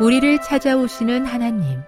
[0.00, 1.80] 우리를 찾아오시는 하나님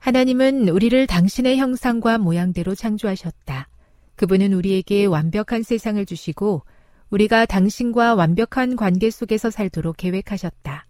[0.00, 3.68] 하나님은 우리를 당신의 형상과 모양대로 창조하셨다.
[4.16, 6.62] 그분은 우리에게 완벽한 세상을 주시고
[7.10, 10.86] 우리가 당신과 완벽한 관계 속에서 살도록 계획하셨다.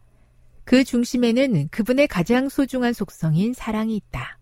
[0.65, 4.39] 그 중심에는 그분의 가장 소중한 속성인 사랑이 있다.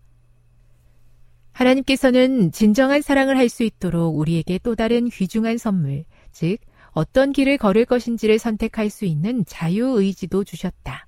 [1.51, 6.57] 하나님께서는 진정한 사랑을 할 수 있도록 우리에게 또 다른 귀중한 선물, 즉,
[6.91, 11.07] 어떤 길을 걸을 것인지를 선택할 수 있는 자유의지도 주셨다.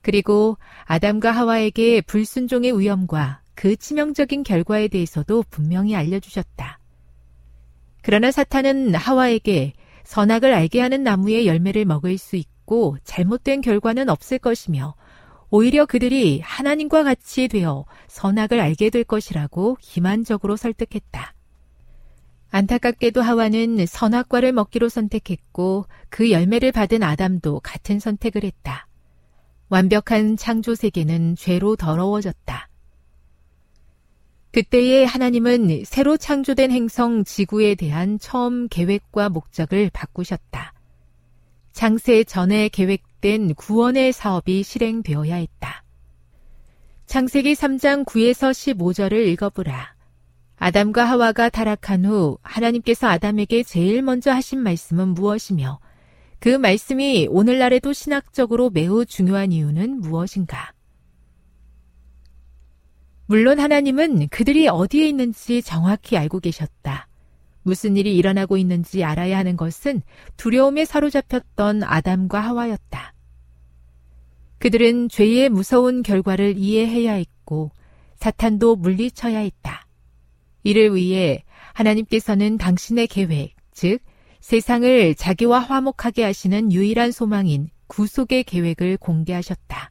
[0.00, 6.78] 그리고 아담과 하와에게 불순종의 위험과 그 치명적인 결과에 대해서도 분명히 알려주셨다.
[8.02, 14.94] 그러나 사탄은 하와에게 선악을 알게 하는 나무의 열매를 먹을 수 있고 잘못된 결과는 없을 것이며
[15.50, 21.34] 오히려 그들이 하나님과 같이 되어 선악을 알게 될 것이라고 기만적으로 설득했다.
[22.54, 28.86] 안타깝게도 하와는 선악과를 먹기로 선택했고 그 열매를 받은 아담도 같은 선택을 했다.
[29.70, 32.68] 완벽한 창조 세계는 죄로 더러워졌다.
[34.52, 40.74] 그때에 하나님은 새로 창조된 행성 지구에 대한 처음 계획과 목적을 바꾸셨다.
[41.72, 45.84] 창세 전에 계획된 구원의 사업이 실행되어야 했다.
[47.06, 50.01] 창세기 3장 9에서 15절을 읽어보라.
[50.62, 55.80] 아담과 하와가 타락한 후 하나님께서 아담에게 제일 먼저 하신 말씀은 무엇이며
[56.38, 60.72] 그 말씀이 오늘날에도 신학적으로 매우 중요한 이유는 무엇인가?
[63.26, 67.08] 물론 하나님은 그들이 어디에 있는지 정확히 알고 계셨다.
[67.64, 70.00] 무슨 일이 일어나고 있는지 알아야 하는 것은
[70.36, 73.14] 두려움에 사로잡혔던 아담과 하와였다.
[74.58, 77.72] 그들은 죄의 무서운 결과를 이해해야 했고
[78.14, 79.81] 사탄도 물리쳐야 했다.
[80.62, 81.44] 이를 위해
[81.74, 83.98] 하나님께서는 당신의 계획, 즉
[84.40, 89.90] 세상을 자기와 화목하게 하시는 유일한 소망인 구속의 계획을 공개하셨다.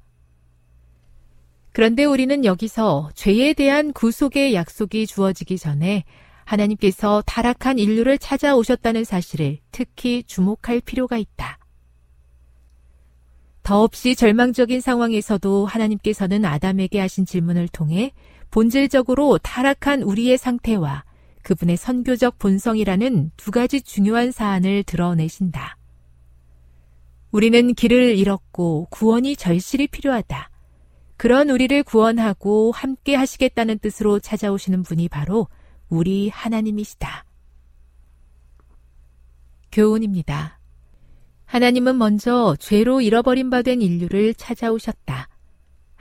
[1.74, 6.04] 그런데 우리는 여기서 죄에 대한 구속의 약속이 주어지기 전에
[6.44, 11.60] 하나님께서 타락한 인류를 찾아오셨다는 사실을 특히 주목할 필요가 있다.
[13.64, 18.12] 더없이 절망적인 상황에서도 하나님께서는 아담에게 하신 질문을 통해
[18.52, 21.06] 본질적으로 타락한 우리의 상태와
[21.44, 25.78] 그분의 선교적 본성이라는 두 가지 중요한 사안을 드러내신다.
[27.32, 30.50] 우리는 길을 잃었고 구원이 절실히 필요하다.
[31.18, 35.48] 그런 우리를 구원하고 함께 하시겠다는 뜻으로 찾아오시는 분이 바로
[35.88, 37.26] 우리 하나님이시다.
[39.72, 40.60] 교훈입니다.
[41.46, 45.30] 하나님은 먼저 죄로 잃어버린 바 된 인류를 찾아오셨다.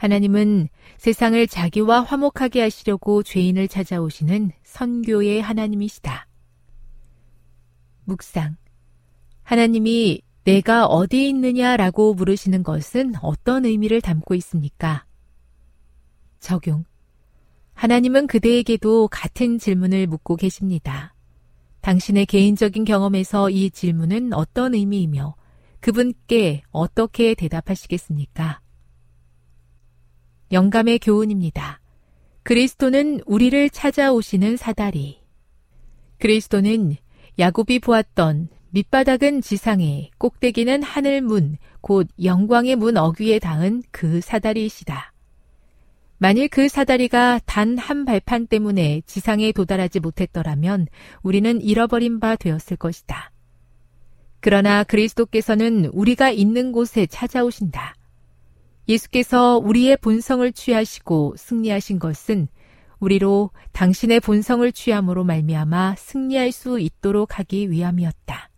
[0.00, 6.26] 하나님은 세상을 자기와 화목하게 하시려고 죄인을 찾아오시는 선교의 하나님이시다.
[8.04, 8.56] 묵상.
[9.42, 15.04] 하나님이 내가 어디 있느냐라고 물으시는 것은 어떤 의미를 담고 있습니까?
[16.38, 16.86] 적용.
[17.74, 21.14] 하나님은 그대에게도 같은 질문을 묻고 계십니다.
[21.82, 25.36] 당신의 개인적인 경험에서 이 질문은 어떤 의미이며
[25.80, 28.62] 그분께 어떻게 대답하시겠습니까?
[30.52, 31.80] 영감의 교훈입니다.
[32.42, 35.20] 그리스도는 우리를 찾아오시는 사다리.
[36.18, 36.96] 그리스도는
[37.38, 45.12] 야곱이 보았던 밑바닥은 지상에 꼭대기는 하늘 문, 곧 영광의 문 어귀에 닿은 그 사다리이시다.
[46.18, 50.86] 만일 그 사다리가 단 한 발판 때문에 지상에 도달하지 못했더라면
[51.22, 53.32] 우리는 잃어버린 바 되었을 것이다.
[54.40, 57.94] 그러나 그리스도께서는 우리가 있는 곳에 찾아오신다.
[58.90, 62.48] 예수께서 우리의 본성을 취하시고 승리하신 것은
[62.98, 68.50] 우리로 당신의 본성을 취함으로 말미암아 승리할 수 있도록 하기 위함이었다.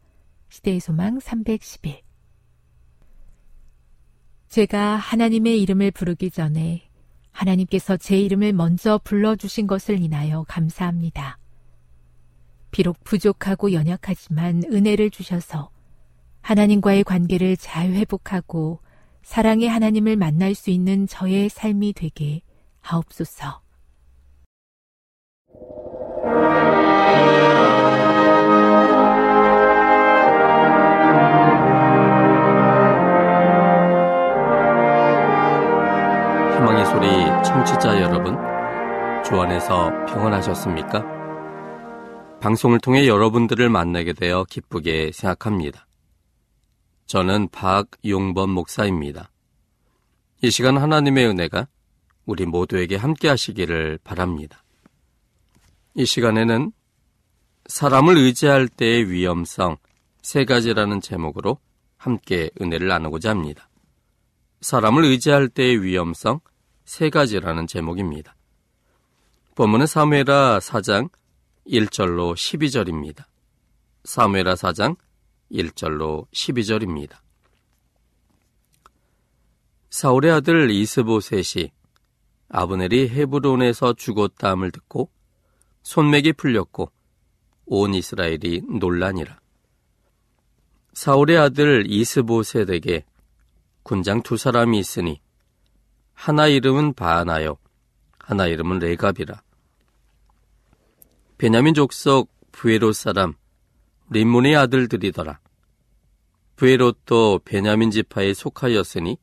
[0.49, 2.01] 시대의 소망 311
[4.49, 6.89] 제가 하나님의 이름을 부르기 전에
[7.31, 11.39] 하나님께서 제 이름을 먼저 불러주신 것을 인하여 감사합니다.
[12.71, 15.71] 비록 부족하고 연약하지만 은혜를 주셔서
[16.41, 18.81] 하나님과의 관계를 잘 회복하고
[19.23, 22.43] 사랑의 하나님을 만날 수 있는 저의 삶이 되게
[22.81, 23.63] 하옵소서.
[36.57, 37.09] 희망의 소리
[37.45, 38.37] 청취자 여러분,
[39.25, 41.05] 주 안에서 평안하셨습니까?
[42.41, 45.87] 방송을 통해 여러분들을 만나게 되어 기쁘게 생각합니다.
[47.13, 49.31] 저는 박용범 목사입니다.
[50.41, 51.69] 이 시간 하나님의 은혜가
[52.25, 54.65] 우리 모두에게 함께 하시기를 바랍니다.
[55.95, 56.73] 이 시간에는
[57.67, 59.77] 사람을 의지할 때의 위험성
[60.23, 61.59] 세 가지라는 제목으로
[61.99, 63.69] 함께 은혜를 나누고자 합니다.
[64.63, 66.41] 사람을 의지할 때의 위험성
[66.87, 68.35] 세 가지라는 제목입니다.
[69.55, 71.11] 본문은 사무엘하 4장
[71.67, 73.27] 1절로 12절입니다.
[74.05, 74.97] 사무엘하 4장
[75.53, 77.17] 1절로 12절입니다.
[79.91, 81.71] 사울의 아들 이스보셋이
[82.49, 85.11] 아브넬이 헤브론에서 죽었다함을 듣고
[85.83, 86.91] 손맥이 풀렸고
[87.67, 89.39] 온 이스라엘이 논란이라.
[90.95, 93.05] 사울의 아들 이스보셋에게
[93.83, 95.21] 군장 두 사람이 있으니
[96.13, 97.57] 하나 이름은 바하나요
[98.19, 99.43] 하나 이름은 레갑이라.
[101.39, 103.35] 베냐민 족속 부에롯 사람
[104.11, 105.41] 림몬의 아들들이더라.
[106.57, 109.17] 부에롯도 베냐민 지파에 속하였으니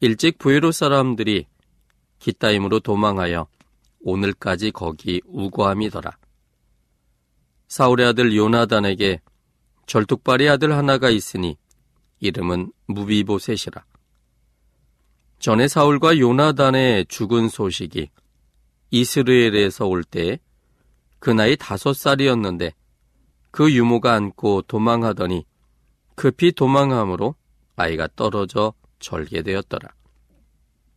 [0.00, 1.46] 일찍 부에롯 사람들이
[2.18, 3.46] 기타임으로 도망하여
[4.00, 6.16] 오늘까지 거기 우거함이더라.
[7.68, 9.20] 사울의 아들 요나단에게
[9.86, 11.56] 절뚝발의 아들 하나가 있으니
[12.20, 13.84] 이름은 무비보셋이라.
[15.38, 18.10] 전에 사울과 요나단의 죽은 소식이
[18.90, 20.38] 이스르엘에서 올 때에
[21.18, 22.74] 그 나이 다섯 살이었는데
[23.52, 25.44] 그 유모가 안고 도망하더니
[26.16, 27.36] 급히 도망함으로
[27.76, 29.90] 아이가 떨어져 절개되었더라.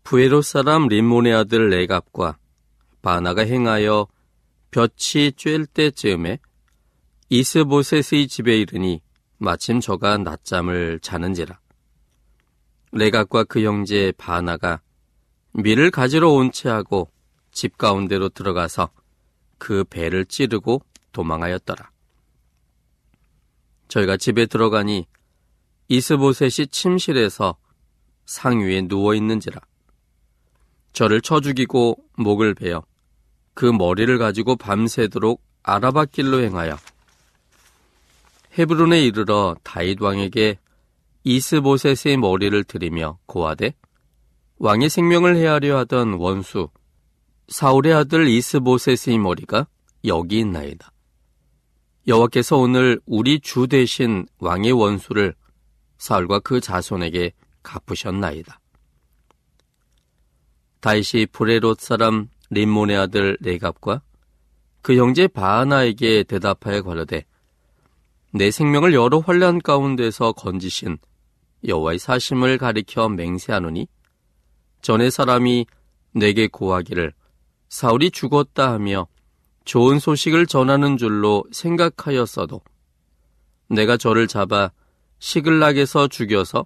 [0.03, 2.37] 부에로 사람 림몬의 아들 레갑과
[3.01, 4.07] 바나가 행하여
[4.71, 6.39] 볕이 쬐을 때쯤에
[7.29, 9.01] 이스보셋의 집에 이르니
[9.37, 11.59] 마침 저가 낮잠을 자는지라.
[12.93, 14.79] 레갑과 그 형제 바나가
[15.51, 17.09] 밀을 가지러 온 채하고
[17.51, 18.91] 집 가운데로 들어가서
[19.57, 20.81] 그 배를 찌르고
[21.11, 21.94] 도망하였더라.
[23.95, 25.07] 저희가 집에 들어가니
[25.87, 27.55] 이스보셋이 침실에서
[28.25, 29.61] 상 위에 누워 있는지라.
[30.91, 32.83] 저를 쳐 죽이고 목을 베어
[33.53, 36.77] 그 머리를 가지고 밤새도록 아라바 길로 행하여
[38.57, 40.59] 헤브론에 이르러 다윗 왕에게
[41.23, 43.73] 이스보셋의 머리를 들이며 고하되
[44.57, 46.69] 왕의 생명을 해하려 하던 원수
[47.47, 49.67] 사울의 아들 이스보셋의 머리가
[50.05, 50.94] 여기 있나이다.
[52.07, 55.33] 여호와께서 오늘 우리 주 대신 왕의 원수를
[55.97, 57.33] 사울과 그 자손에게
[57.63, 58.59] 갚으셨나이다.
[60.81, 64.03] 다윗이 브레롯 사람 림몬의 아들 레갑과
[64.83, 67.25] 그 형제 바하나에게 대답하여 가로되
[68.31, 70.99] 내 생명을 여러 환란 가운데서 건지신
[71.67, 73.87] 여호와의 사심을 가리켜 맹세하노니
[74.83, 75.65] 전에 사람이
[76.11, 77.13] 내게 고하기를
[77.69, 79.07] 사울이 죽었다 하며
[79.65, 82.61] 좋은 소식을 전하는 줄로 생각하였어도
[83.69, 84.71] 내가 저를 잡아
[85.19, 86.65] 시글락에서 죽여서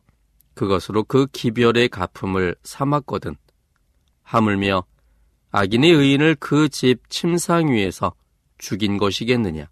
[0.53, 3.36] 그것으로 그 기별의 가품을 삼았거든.
[4.24, 4.84] 하물며
[5.51, 8.13] 악인의 의인을 그 집 침상 위에서
[8.58, 9.70] 죽인 것이겠느냐.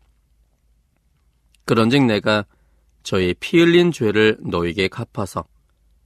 [1.65, 2.45] 그런즉 내가
[3.03, 5.45] 저의 피 흘린 죄를 너에게 갚아서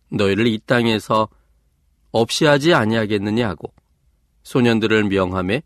[0.09, 1.29] 너희를 이 땅에서
[2.11, 3.71] 없이 하지 아니하겠느냐 하고
[4.43, 5.61] 소년들을 명함에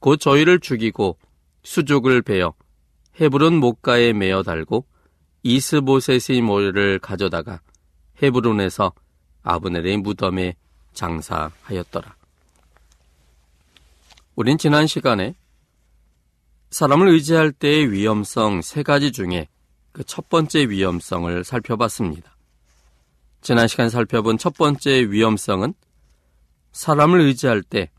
[0.00, 1.18] 곧 저희를 죽이고
[1.62, 2.54] 수족을 베어
[3.20, 4.86] 헤브론 목가에 메어 달고
[5.42, 7.60] 이스보셋의 모를 가져다가
[8.22, 8.92] 헤브론에서
[9.42, 10.56] 아브넬의 무덤에
[10.92, 12.16] 장사하였더라.
[14.36, 15.34] 우린 지난 시간에
[16.70, 19.48] 사람을 의지할 때의 위험성 세 가지 중에
[19.92, 22.36] 그 첫 번째 위험성을 살펴봤습니다.
[23.40, 25.74] 지난 시간 살펴본 첫 번째 위험성은
[26.72, 27.90] 사람을 의지할 때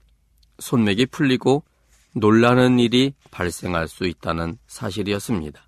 [0.60, 1.64] 손맥이 풀리고
[2.14, 5.62] 놀라는 일이 발생할 수 있다는 사실이었습니다.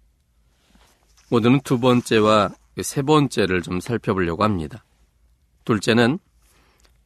[1.30, 4.84] 오늘은 두 번째와 세 번째를 좀 살펴보려고 합니다.
[5.66, 6.20] 둘째는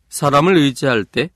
[0.09, 1.29] 사람을 의지할 때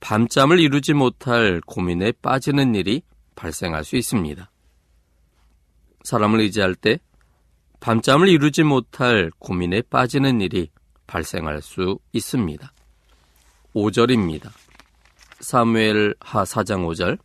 [0.00, 3.02] 밤잠을 이루지 못할 고민에 빠지는 일이
[3.34, 4.50] 발생할 수 있습니다.
[6.04, 6.98] 사람을 의지할 때
[7.80, 10.70] 밤잠을 이루지 못할 고민에 빠지는 일이
[11.06, 12.72] 발생할 수 있습니다.
[13.74, 14.63] 5절입니다.
[15.40, 17.18] 사무엘 하 4장 5절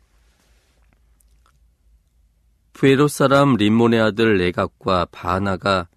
[2.74, 5.88] 부에롯 사람 림몬의 아들 레갑과 바나가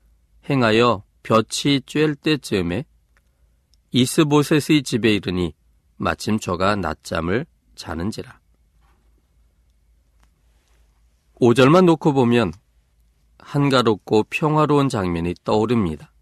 [0.50, 2.85] 행하여 볕이 쬐을 때쯤에
[3.92, 5.54] 이스보셋의 집에 이르니
[5.97, 8.40] 마침 저가 낮잠을 자는지라.
[11.40, 12.52] 5절만 놓고 보면
[13.38, 16.12] 한가롭고 평화로운 장면이 떠오릅니다.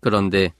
[0.00, 0.52] 그런데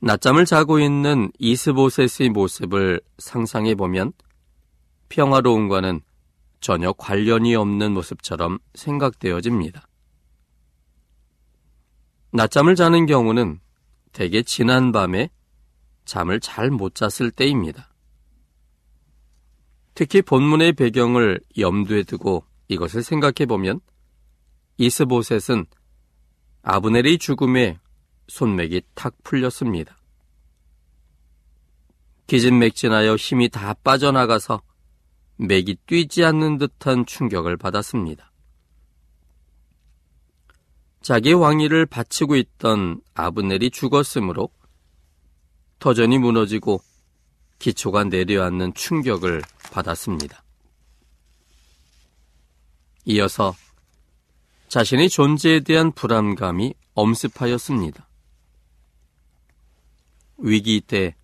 [0.00, 4.12] 낮잠을 자고 있는 이스보셋의 모습을 상상해 보면
[5.08, 6.02] 평화로움과는
[6.60, 9.88] 전혀 관련이 없는 모습처럼 생각되어집니다.
[12.30, 13.60] 낮잠을 자는 경우는
[14.12, 15.30] 대개 지난 밤에
[16.04, 17.92] 잠을 잘 못 잤을 때입니다.
[19.94, 23.80] 특히 본문의 배경을 염두에 두고 이것을 생각해 보면
[24.76, 25.66] 이스보셋은
[26.62, 27.78] 아브넬의 죽음에
[28.28, 29.96] 손맥이 탁 풀렸습니다.
[32.26, 34.62] 기진맥진하여 힘이 다 빠져나가서
[35.36, 38.32] 맥이 뛰지 않는 듯한 충격을 받았습니다.
[41.00, 44.50] 자기 왕위를 바치고 있던 아브넬이 죽었으므로
[45.78, 46.82] 터전이 무너지고
[47.60, 49.42] 기초가 내려앉는 충격을
[49.72, 50.42] 받았습니다.
[53.06, 53.54] 이어서
[54.68, 58.07] 자신의 존재에 대한 불안감이 엄습하였습니다.
[60.38, 61.14] 위기 때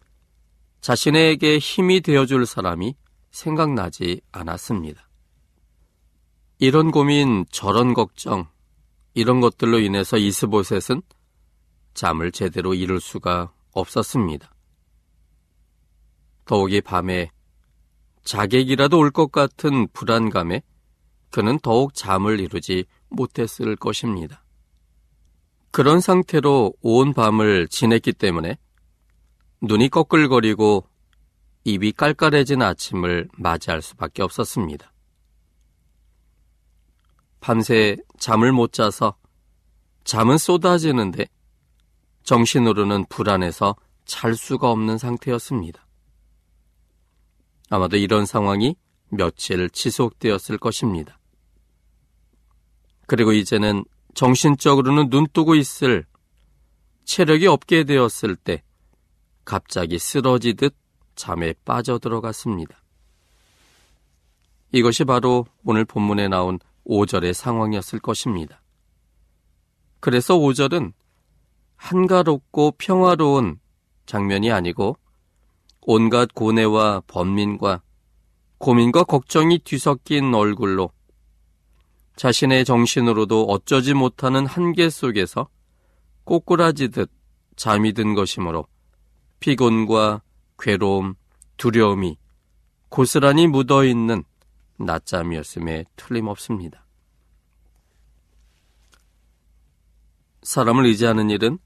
[0.80, 2.94] 자신에게 힘이 되어줄 사람이
[3.30, 5.09] 생각나지 않았습니다.
[6.59, 8.49] 이런 고민, 저런 걱정,
[9.14, 11.02] 이런 것들로 인해서 이스보셋은
[11.94, 14.52] 잠을 제대로 이룰 수가 없었습니다.
[16.44, 17.30] 더욱이 밤에
[18.25, 20.62] 자객이라도 올 것 같은 불안감에
[21.30, 24.44] 그는 더욱 잠을 이루지 못했을 것입니다.
[25.71, 28.59] 그런 상태로 온 밤을 지냈기 때문에
[29.66, 30.87] 눈이 꺼끌거리고
[31.64, 34.92] 입이 깔깔해진 아침을 맞이할 수밖에 없었습니다.
[37.40, 39.16] 밤새 잠을 못 자서
[40.04, 41.26] 잠은 쏟아지는데
[42.25, 45.87] 정신으로는 불안해서 잘 수가 없는 상태였습니다.
[47.71, 48.76] 아마도 이런 상황이
[49.09, 51.18] 며칠 지속되었을 것입니다.
[53.06, 56.04] 그리고 이제는 정신적으로는 눈 뜨고 있을
[57.04, 58.62] 체력이 없게 되었을 때
[59.45, 60.75] 갑자기 쓰러지듯
[61.15, 62.83] 잠에 빠져들어갔습니다.
[64.73, 68.61] 이것이 바로 오늘 본문에 나온 5절의 상황이었을 것입니다.
[70.01, 70.93] 그래서 5절은
[71.77, 73.61] 한가롭고 평화로운
[74.07, 74.97] 장면이 아니고
[75.83, 77.83] 온갖 고뇌와 번민과
[78.59, 80.91] 고민과 걱정이 뒤섞인 얼굴로
[82.17, 85.49] 자신의 정신으로도 어쩌지 못하는 한계 속에서
[86.25, 87.11] 꼬꾸라지듯
[87.57, 88.67] 잠이 든 것이므로
[89.45, 90.23] 피곤과
[90.59, 91.17] 괴로움,
[91.59, 92.17] 두려움이
[92.89, 94.25] 고스란히 묻어 있는
[94.79, 96.87] 낮잠이었음에 틀림없습니다.
[100.45, 101.59] 사람을 의지하는 일은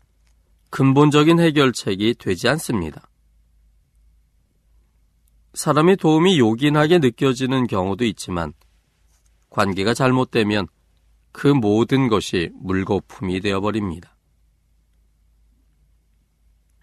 [0.70, 3.08] 근본적인 해결책이 되지 않습니다.
[5.54, 8.54] 사람의 도움이 요긴하게 느껴지는 경우도 있지만
[9.50, 10.66] 관계가 잘못되면
[11.30, 14.17] 그 모든 것이 물거품이 되어버립니다.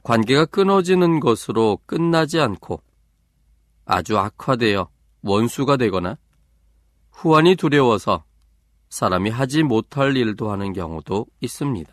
[0.06, 2.80] 관계가 끊어지는 것으로 끝나지 않고
[3.86, 4.88] 아주 악화되어
[5.24, 6.20] 원수가 되거나
[7.10, 8.24] 후환이 두려워서
[8.90, 11.92] 사람이 하지 못할 일도 하는 경우도 있습니다.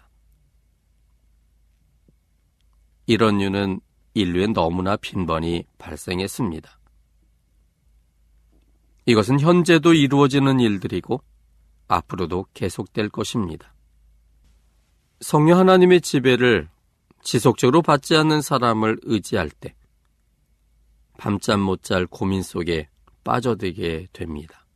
[3.07, 3.81] 이런 이유는
[4.13, 6.79] 인류에 너무나 빈번히 발생했습니다.
[9.07, 11.23] 이것은 현재도 이루어지는 일들이고
[11.89, 13.73] 앞으로도 계속될 것입니다.
[15.21, 16.69] 성령 하나님의 지배를
[17.23, 19.75] 지속적으로 받지 않는 사람을 의지할 때
[21.19, 22.89] 밤잠 못 잘 고민 속에
[23.25, 24.67] 빠져들게 됩니다.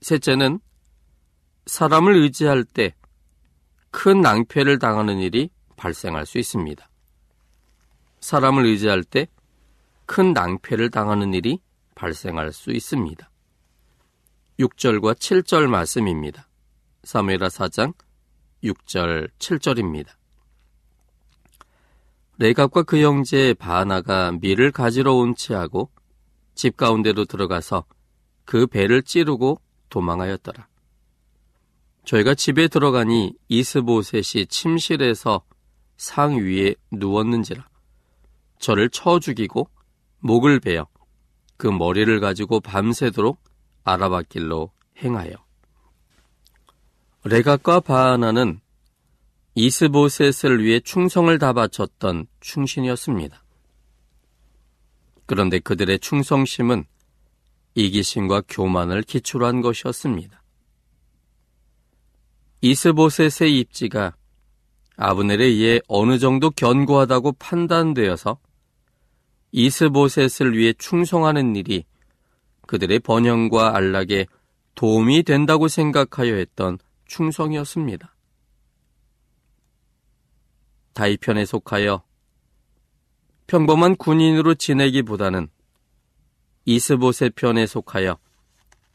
[0.00, 0.60] 셋째는
[1.66, 2.94] 사람을 의지할 때
[3.90, 6.90] 큰 낭패를 당하는 일이 발생할 수 있습니다.
[8.20, 9.28] 사람을 의지할 때
[10.06, 11.60] 큰 낭패를 당하는 일이
[11.94, 13.30] 발생할 수 있습니다.
[14.58, 16.48] 6절과 7절 말씀입니다.
[17.04, 17.94] 사무엘하 4장
[18.64, 20.08] 6절 7절입니다.
[22.38, 25.90] 레갑과 그 형제 바하나가 밀을 가지러 온 채하고
[26.54, 27.84] 집 가운데로 들어가서
[28.44, 30.66] 그 배를 찌르고 도망하였더라.
[32.04, 35.42] 저희가 집에 들어가니 이스보셋이 침실에서
[35.96, 37.66] 상 위에 누웠는지라
[38.58, 39.68] 저를 쳐 죽이고
[40.18, 40.86] 목을 베어
[41.56, 43.38] 그 머리를 가지고 밤새도록
[43.84, 44.70] 아라바길로
[45.02, 45.43] 행하여
[47.26, 48.60] 레각과 바하나는
[49.54, 53.42] 이스보셋을 위해 충성을 다 바쳤던 충신이었습니다.
[55.24, 56.84] 그런데 그들의 충성심은
[57.76, 60.42] 이기심과 교만을 기초로 한 것이었습니다.
[62.60, 64.16] 이스보셋의 입지가
[64.98, 68.38] 아브넬에 의해 어느 정도 견고하다고 판단되어서
[69.50, 71.84] 이스보셋을 위해 충성하는 일이
[72.66, 74.26] 그들의 번영과 안락에
[74.74, 78.14] 도움이 된다고 생각하여 했던 충성이었습니다.
[80.94, 82.04] 다이편에 속하여
[83.46, 85.48] 평범한 군인으로 지내기보다는
[86.64, 88.18] 이스보셋 편에 속하여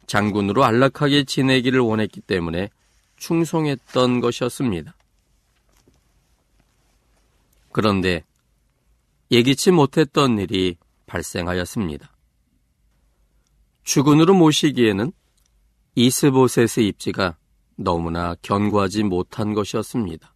[0.07, 2.69] 장군으로 안락하게 지내기를 원했기 때문에
[3.17, 4.95] 충성했던 것이었습니다.
[7.71, 8.23] 그런데
[9.29, 12.11] 예기치 못했던 일이 발생하였습니다.
[13.83, 15.11] 주군으로 모시기에는
[15.95, 17.37] 이스보셋의 입지가
[17.81, 20.33] 너무나 견고하지 못한 것이었습니다.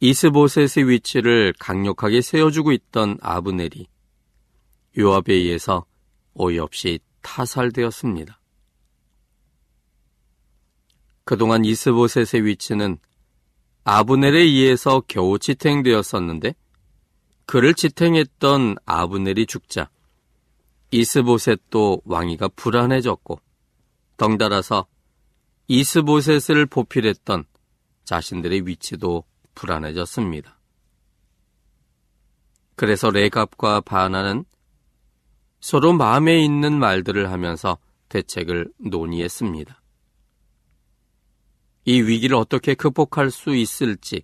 [0.00, 3.86] 이스보셋의 위치를 강력하게 세워주고 있던 아브넬이
[4.98, 5.86] 요압에 의해서
[6.34, 8.40] 어이없이 타살되었습니다.
[11.24, 12.98] 그동안 이스보셋의 위치는
[13.84, 16.54] 아브넬에 의해서 겨우 지탱되었었는데
[17.46, 19.88] 그를 지탱했던 아브넬이 죽자
[20.90, 23.40] 이스보셋도 왕위가 불안해졌고
[24.16, 24.86] 덩달아서
[25.68, 27.44] 이스보셋을 보필했던
[28.04, 29.24] 자신들의 위치도
[29.54, 30.58] 불안해졌습니다.
[32.76, 34.44] 그래서 레갑과 바나는
[35.60, 39.82] 서로 마음에 있는 말들을 하면서 대책을 논의했습니다.
[41.86, 44.22] 이 위기를 어떻게 극복할 수 있을지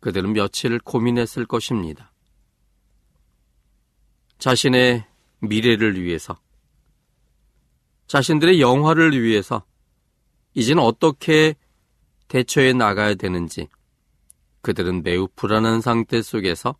[0.00, 2.12] 그들은 며칠 고민했을 것입니다.
[4.38, 5.04] 자신의
[5.40, 6.40] 미래를 위해서,
[8.06, 9.64] 자신들의 영화를 위해서
[10.56, 11.54] 이제는 어떻게
[12.28, 13.68] 대처해 나가야 되는지
[14.62, 16.76] 그들은 매우 불안한 상태 속에서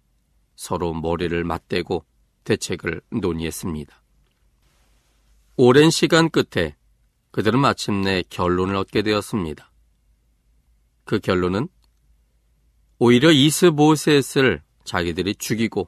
[0.56, 2.04] 서로 머리를 맞대고
[2.44, 4.02] 대책을 논의했습니다.
[5.58, 6.74] 오랜 시간 끝에
[7.32, 9.70] 그들은 마침내 결론을 얻게 되었습니다.
[11.04, 11.68] 그 결론은
[12.98, 15.86] 오히려 이스보셋을 자기들이 죽이고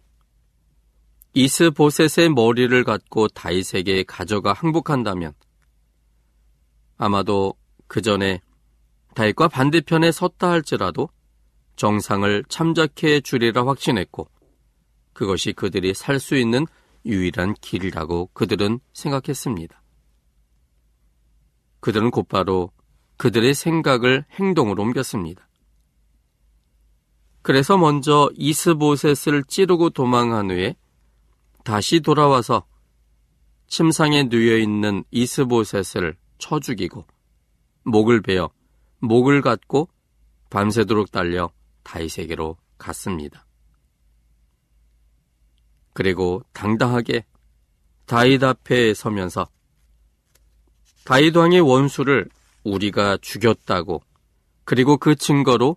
[1.32, 5.32] 이스보셋의 머리를 갖고 다윗에게 가져가 항복한다면
[6.98, 7.54] 아마도
[7.88, 8.40] 그 전에
[9.14, 11.08] 다윗과 반대편에 섰다 할지라도
[11.76, 14.28] 정상을 참작해 주리라 확신했고
[15.12, 16.66] 그것이 그들이 살 수 있는
[17.06, 19.82] 유일한 길이라고 그들은 생각했습니다.
[21.80, 22.72] 그들은 곧바로
[23.16, 25.48] 그들의 생각을 행동으로 옮겼습니다.
[27.42, 30.76] 그래서 먼저 이스보셋을 찌르고 도망한 후에
[31.64, 32.66] 다시 돌아와서
[33.68, 37.06] 침상에 누여 있는 이스보셋을 쳐 죽이고
[37.88, 38.50] 목을 베어
[39.00, 39.88] 목을 갖고
[40.50, 41.50] 밤새도록 달려
[41.84, 43.46] 다윗에게로 갔습니다.
[45.94, 47.24] 그리고 당당하게
[48.06, 49.48] 다윗 앞에 서면서
[51.04, 52.28] 다윗 왕의 원수를
[52.64, 54.02] 우리가 죽였다고
[54.64, 55.76] 그리고 그 증거로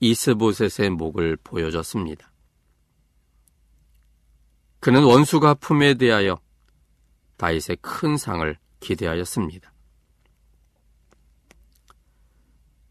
[0.00, 2.30] 이스보셋의 목을 보여줬습니다.
[4.80, 6.38] 그는 원수 가 품에 대하여
[7.36, 9.72] 다윗의 큰 상을 기대하였습니다.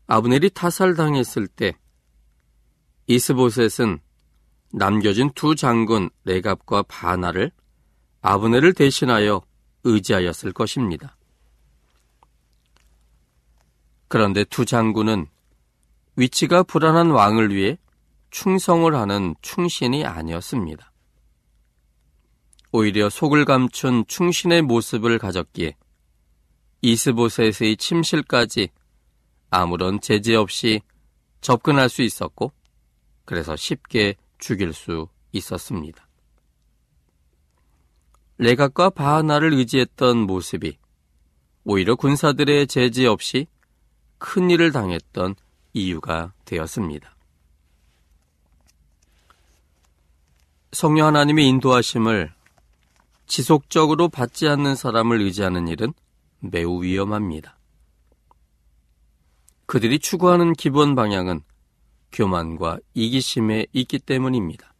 [0.07, 1.77] 아브넬이 타살당했을 때
[3.07, 3.99] 이스보셋은
[4.71, 7.51] 남겨진 두 장군 레갑과 바나를
[8.21, 9.41] 아브네를 대신하여
[9.83, 11.15] 의지하였을 것입니다.
[14.07, 15.27] 그런데 두 장군은
[16.15, 17.77] 위치가 불안한 왕을 위해
[18.31, 20.91] 충성을 하는 충신이 아니었습니다.
[22.71, 25.75] 오히려 속을 감춘 충신의 모습을 가졌기에
[26.81, 28.69] 이스보셋의 침실까지
[29.49, 30.81] 아무런 제재 없이
[31.41, 32.51] 접근할 수 있었고
[33.25, 36.07] 그래서 쉽게 죽일 수 있었습니다.
[38.37, 40.77] 레각과 바하나를 의지했던 모습이
[41.63, 43.47] 오히려 군사들의 제재 없이
[44.17, 45.35] 큰 일을 당했던
[45.73, 47.15] 이유가 되었습니다.
[50.71, 52.33] 성령 하나님의 인도하심을
[53.25, 55.93] 지속적으로 받지 않는 사람을 의지하는 일은
[56.39, 57.56] 매우 위험합니다.
[59.67, 61.41] 그들이 추구하는 기본 방향은
[62.13, 64.73] 교만과 이기심에 있기 때문입니다.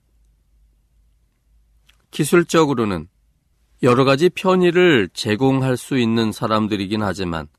[2.10, 3.10] 기술적으로는
[3.84, 7.50] 여러 가지 편의를 제공할 수 있는 사람들이긴 하지만,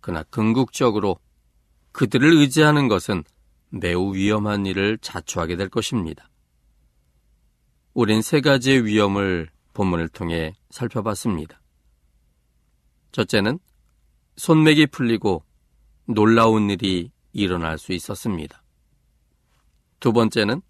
[0.00, 1.20] 그러나 궁극적으로
[1.92, 3.22] 그들을 의지하는 것은
[3.68, 6.28] 매우 위험한 일을 자초하게 될 것입니다.
[7.94, 11.60] 우린 세 가지의 위험을 본문을 통해 살펴봤습니다.
[13.12, 13.60] 첫째는
[14.36, 15.44] 손맥이 풀리고
[16.14, 18.62] 놀라운 일이 일어날 수 있었습니다.
[20.00, 20.62] 두 번째는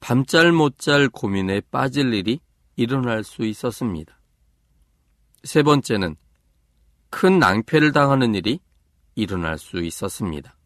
[0.00, 2.38] 밤잘 못 잘 고민에 빠질 일이
[2.76, 4.20] 일어날 수 있었습니다.
[5.42, 6.16] 세 번째는
[7.10, 8.60] 큰 낭패를 당하는 일이
[9.14, 10.56] 일어날 수 있었습니다.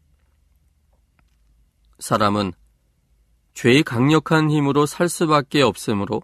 [1.99, 2.51] 사람은
[3.53, 6.21] 죄의 강력한 힘으로 살 수밖에 없으므로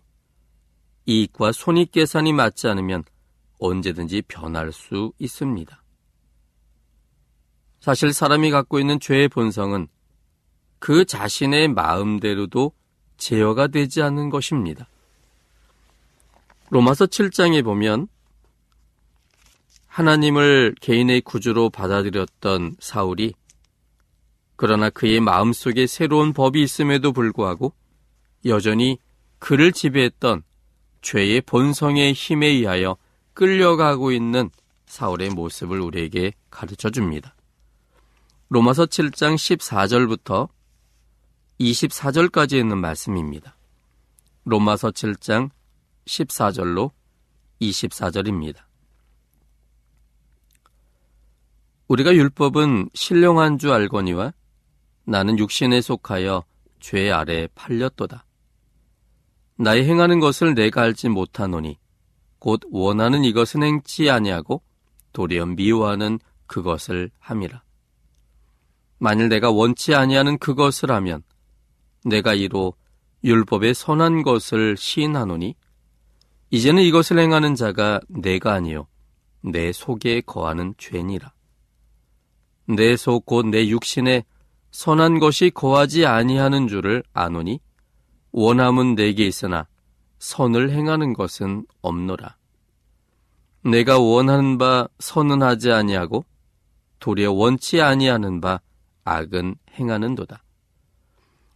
[1.05, 3.03] 이익과 손익 계산이 맞지 않으면
[3.59, 5.81] 언제든지 변할 수 있습니다.
[7.87, 9.87] 사실 사람이 갖고 있는 죄의 본성은
[10.77, 12.73] 그 자신의 마음대로도
[13.15, 14.89] 제어가 되지 않는 것입니다.
[16.69, 18.09] 로마서 7장에 보면
[19.87, 23.33] 하나님을 개인의 구주로 받아들였던 사울이
[24.57, 27.71] 그러나 그의 마음속에 새로운 법이 있음에도 불구하고
[28.43, 28.97] 여전히
[29.39, 30.43] 그를 지배했던
[31.03, 32.97] 죄의 본성의 힘에 의하여
[33.33, 34.49] 끌려가고 있는
[34.87, 37.36] 사울의 모습을 우리에게 가르쳐 줍니다.
[38.49, 40.47] 로마서 7장 14절부터
[41.59, 43.57] 24절까지 있는 말씀입니다.
[44.45, 45.49] 로마서 7장
[46.05, 46.91] 14절로
[47.61, 48.59] 24절입니다.
[51.89, 54.31] 우리가 율법은 신령한 줄 알거니와
[55.03, 56.45] 나는 육신에 속하여
[56.79, 58.25] 죄 아래 팔렸도다.
[59.57, 61.77] 나의 행하는 것을 내가 알지 못하노니
[62.39, 64.61] 곧 원하는 이것은 행치 아니하고
[65.11, 67.66] 도리어 미워하는 그것을 함이라.
[68.99, 71.23] 만일 내가 원치 아니하는 그것을 하면
[72.03, 72.73] 내가 이로
[73.23, 75.55] 율법의 선한 것을 시인하노니
[76.49, 78.87] 이제는 이것을 행하는 자가 내가 아니요
[79.41, 81.33] 내 속에 거하는 죄니라.
[82.69, 84.25] 내 속 곧 내 육신에
[84.71, 87.59] 선한 것이 거하지 아니하는 줄을 아노니
[88.31, 89.67] 원함은 내게 있으나
[90.19, 92.35] 선을 행하는 것은 없노라.
[93.63, 96.25] 내가 원하는 바 선은 하지 아니하고
[96.99, 98.59] 도리어 원치 아니하는 바
[99.07, 100.43] 악은 행하는도다.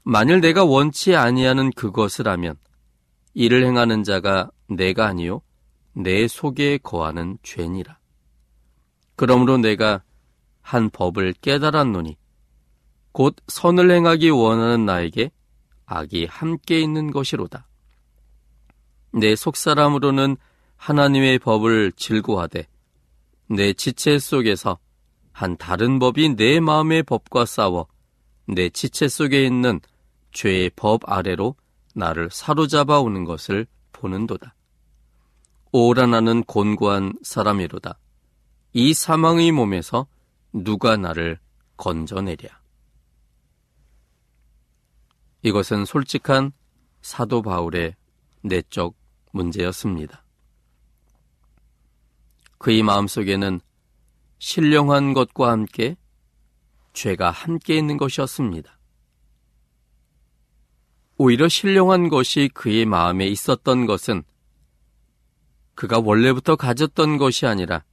[0.04, 2.56] 만일 내가 원치 아니하는 그것을 하면
[3.34, 5.42] 이를 행하는 자가 내가 아니요
[5.94, 8.00] 내 속에 거하는 죄니라.
[9.16, 10.02] 그러므로 내가
[10.62, 12.18] 한 법을 깨달았노니
[13.12, 15.32] 곧 선을 행하기 원하는 나에게
[15.86, 17.68] 악이 함께 있는 것이로다.
[19.12, 20.38] 내 속사람으로는
[20.78, 22.66] 하나님의 법을 즐거워하되
[23.48, 24.80] 내 지체 속에서
[25.32, 27.88] 한 다른 법이 내 마음의 법과 싸워
[28.48, 29.80] 내 지체 속에 있는
[30.32, 31.56] 죄의 법 아래로
[31.94, 34.56] 나를 사로잡아 오는 것을 보는도다.
[35.72, 37.98] 오라 나는 곤고한 사람이로다.
[38.74, 40.08] 이 사망의 몸에서
[40.54, 41.39] 누가 나를
[41.78, 42.62] 건져내랴.
[45.44, 46.52] 이것은 솔직한
[47.02, 47.96] 사도 바울의
[48.44, 48.96] 내적
[49.32, 50.24] 문제였습니다.
[52.58, 53.60] 그의 마음속에는
[54.41, 55.95] 신령한 것과 함께
[56.93, 58.75] 죄가 함께 있는 것이었습니다.
[61.17, 64.23] 오히려 신령한 것이 그의 마음에 있었던 것은
[65.75, 67.84] 그가 원래부터 가졌던 것이 아니라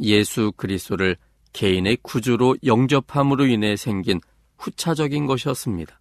[0.00, 1.16] 예수 그리스도를
[1.52, 4.20] 개인의 구주로 영접함으로 인해 생긴
[4.58, 6.00] 후차적인 것이었습니다.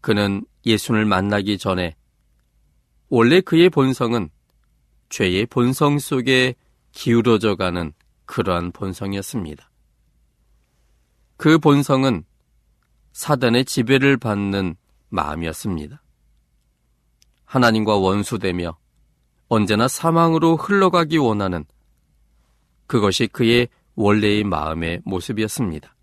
[0.00, 1.94] 그는 예수를 만나기 전에
[3.08, 4.30] 원래 그의 본성은
[5.10, 6.56] 죄의 본성 속에
[6.92, 7.92] 기울어져 가는
[8.26, 9.70] 그러한 본성이었습니다.
[11.36, 12.24] 그 본성은
[13.12, 14.76] 사단의 지배를 받는
[15.08, 16.02] 마음이었습니다.
[17.44, 18.78] 하나님과 원수되며
[19.48, 21.64] 언제나 사망으로 흘러가기 원하는
[22.86, 25.94] 그것이 그의 원래의 마음의 모습이었습니다.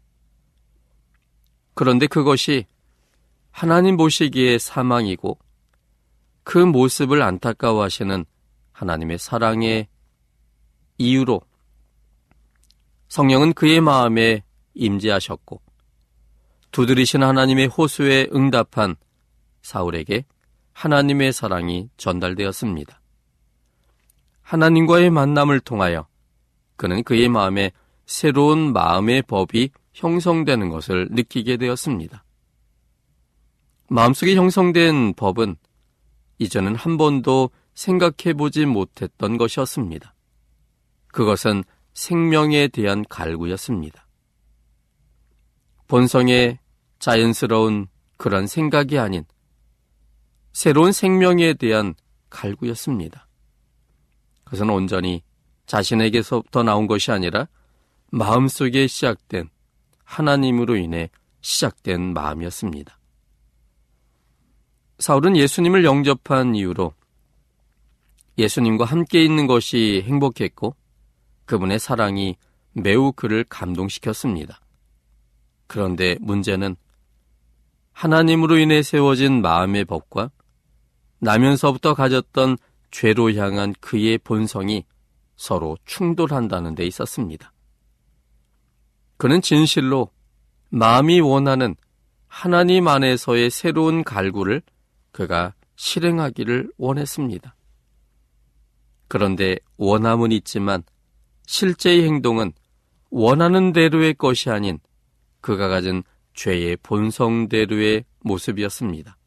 [1.73, 2.65] 그런데 그것이
[3.51, 5.39] 하나님 보시기에 사망이고
[6.43, 8.25] 그 모습을 안타까워하시는
[8.71, 9.87] 하나님의 사랑의
[10.99, 11.41] 이유로
[13.07, 14.43] 성령은 그의 마음에
[14.75, 15.61] 임재하셨고
[16.71, 18.95] 두드리신 하나님의 호수에 응답한
[19.63, 20.25] 사울에게
[20.73, 23.01] 하나님의 사랑이 전달되었습니다.
[24.41, 26.07] 하나님과의 만남을 통하여
[26.75, 27.71] 그는 그의 마음에
[28.05, 32.23] 새로운 마음의 법이 형성되는 것을 느끼게 되었습니다.
[33.89, 35.55] 마음속에 형성된 법은
[36.37, 40.13] 이전엔 한 번도 생각해 보지 못했던 것이었습니다.
[41.11, 44.07] 그것은 생명에 대한 갈구였습니다.
[45.87, 46.59] 본성의
[46.99, 49.25] 자연스러운 그런 생각이 아닌
[50.53, 51.95] 새로운 생명에 대한
[52.29, 53.27] 갈구였습니다.
[54.43, 55.23] 그것은 온전히
[55.65, 57.47] 자신에게서부터 나온 것이 아니라
[58.11, 59.49] 마음속에 시작된
[60.03, 61.09] 하나님으로 인해
[61.41, 62.99] 시작된 마음이었습니다.
[64.99, 66.93] 사울은 예수님을 영접한 이후로
[68.37, 70.75] 예수님과 함께 있는 것이 행복했고
[71.49, 72.37] 그분의 사랑이
[72.73, 74.61] 매우 그를 감동시켰습니다.
[75.65, 76.75] 그런데 문제는
[77.91, 80.29] 하나님으로 인해 세워진 마음의 법과
[81.17, 82.57] 나면서부터 가졌던
[82.91, 84.85] 죄로 향한 그의 본성이
[85.37, 87.51] 서로 충돌한다는 데 있었습니다.
[89.17, 90.11] 그는 진실로
[90.69, 91.75] 마음이 원하는
[92.27, 94.61] 하나님 안에서의 새로운 갈구를
[95.11, 97.55] 그가 실행하기를 원했습니다.
[99.07, 100.83] 그런데 원함은 있지만
[101.49, 102.53] 실제의 행동은
[103.09, 104.79] 원하는 대로의 것이 아닌
[105.41, 106.03] 그가 가진
[106.35, 109.17] 죄의 본성대로의 모습이었습니다.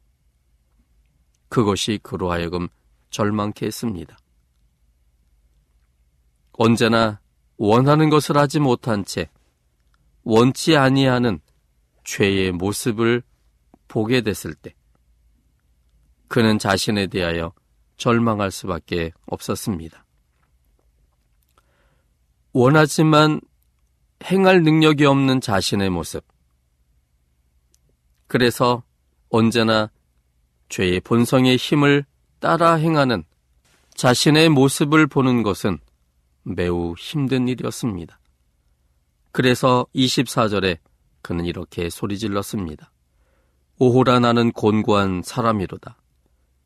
[1.49, 2.69] 그것이 그로 하여금
[3.11, 4.17] 절망케 했습니다.
[6.53, 7.21] 언제나
[7.57, 9.29] 원하는 것을 하지 못한 채
[10.23, 11.41] 원치 아니하는
[12.05, 13.25] 죄의 모습을
[13.89, 14.77] 보게 됐을 때
[16.29, 17.53] 그는 자신에 대하여
[17.97, 20.05] 절망할 수밖에 없었습니다.
[22.53, 23.41] 원하지만
[24.25, 26.25] 행할 능력이 없는 자신의 모습.
[28.27, 28.83] 그래서
[29.31, 29.91] 언제나
[30.69, 32.05] 죄의 본성의 힘을
[32.39, 33.25] 따라 행하는
[33.95, 35.79] 자신의 모습을 보는 것은
[36.43, 38.19] 매우 힘든 일이었습니다.
[39.33, 40.79] 그래서 24절에
[41.23, 42.91] 그는 이렇게 소리 질렀습니다.
[43.79, 45.97] 오호라 나는 곤고한 사람이로다.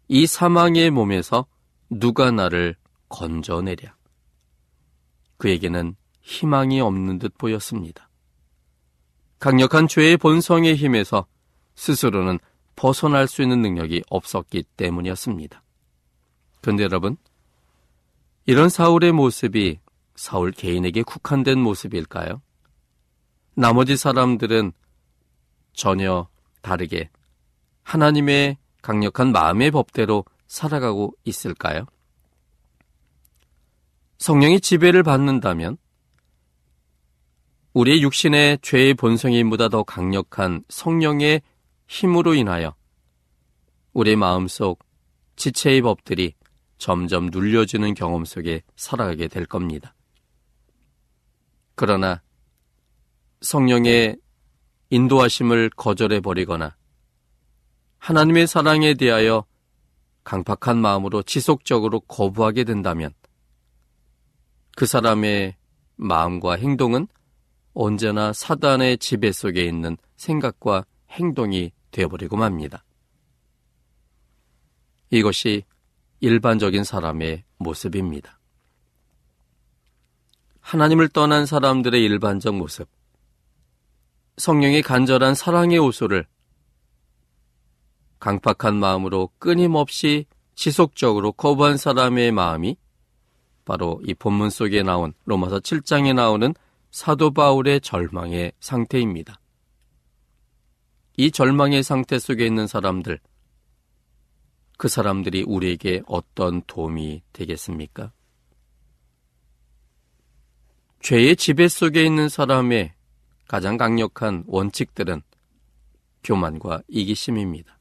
[0.08, 1.46] 이 사망의 몸에서
[1.90, 2.76] 누가 나를
[3.08, 3.95] 건져내랴.
[5.38, 8.08] 그에게는 희망이 없는 듯 보였습니다.
[9.38, 11.26] 강력한 죄의 본성의 힘에서
[11.74, 12.38] 스스로는
[12.74, 15.62] 벗어날 수 있는 능력이 없었기 때문이었습니다.
[16.60, 17.16] 그런데 여러분,
[18.46, 19.80] 이런 사울의 모습이
[20.14, 22.42] 사울 개인에게 국한된 모습일까요?
[23.54, 24.72] 나머지 사람들은
[25.72, 26.28] 전혀
[26.62, 27.10] 다르게
[27.82, 31.86] 하나님의 강력한 마음의 법대로 살아가고 있을까요?
[34.18, 35.76] 성령이 지배를 받는다면
[37.74, 41.42] 우리의 육신의 죄의 본성이보다 더 강력한 성령의
[41.88, 42.74] 힘으로 인하여
[43.92, 44.84] 우리의 마음속
[45.36, 46.34] 지체의 법들이
[46.78, 49.94] 점점 눌려지는 경험 속에 살아가게 될 겁니다.
[51.74, 52.22] 그러나
[53.42, 54.16] 성령의
[54.88, 56.74] 인도하심을 거절해 버리거나
[57.98, 59.44] 하나님의 사랑에 대하여
[60.24, 63.12] 강팍한 마음으로 지속적으로 거부하게 된다면
[64.76, 65.56] 그 사람의
[65.96, 67.08] 마음과 행동은
[67.72, 72.84] 언제나 사단의 지배 속에 있는 생각과 행동이 되어버리고 맙니다.
[75.08, 75.64] 이것이
[76.20, 78.38] 일반적인 사람의 모습입니다.
[80.60, 82.86] 하나님을 떠난 사람들의 일반적 모습.
[84.36, 86.26] 성령의 간절한 사랑의 호소를
[88.18, 92.76] 강팍한 마음으로 끊임없이 지속적으로 거부한 사람의 마음이
[93.66, 96.54] 바로 이 본문 속에 나온 로마서 7장에 나오는
[96.90, 99.38] 사도 바울의 절망의 상태입니다.
[101.18, 103.18] 이 절망의 상태 속에 있는 사람들,
[104.78, 108.12] 그 사람들이 우리에게 어떤 도움이 되겠습니까?
[111.00, 112.94] 죄의 지배 속에 있는 사람의
[113.48, 115.22] 가장 강력한 원칙들은
[116.22, 117.78] 교만과 이기심입니다.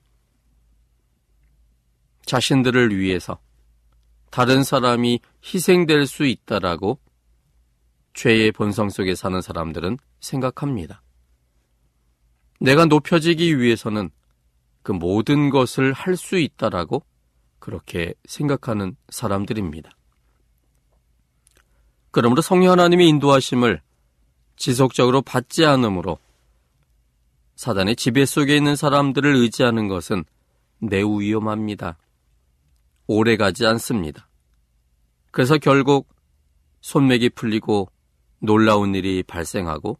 [2.26, 3.40] 자신들을 위해서
[4.36, 7.00] 다른 사람이 희생될 수 있다라고
[8.16, 11.02] 죄의 본성 속에 사는 사람들은 생각합니다.
[12.60, 14.10] 내가 높여지기 위해서는
[14.84, 17.06] 그 모든 것을 할 수 있다라고
[17.60, 19.90] 그렇게 생각하는 사람들입니다.
[22.12, 23.82] 그러므로 성령 하나님의 인도하심을
[24.58, 26.20] 지속적으로 받지 않으므로
[27.56, 30.26] 사단의 지배 속에 있는 사람들을 의지하는 것은
[30.80, 31.98] 매우 위험합니다.
[33.08, 34.25] 오래 가지 않습니다.
[35.36, 36.08] 그래서 결국
[36.80, 37.90] 손맥이 풀리고
[38.40, 40.00] 놀라운 일이 발생하고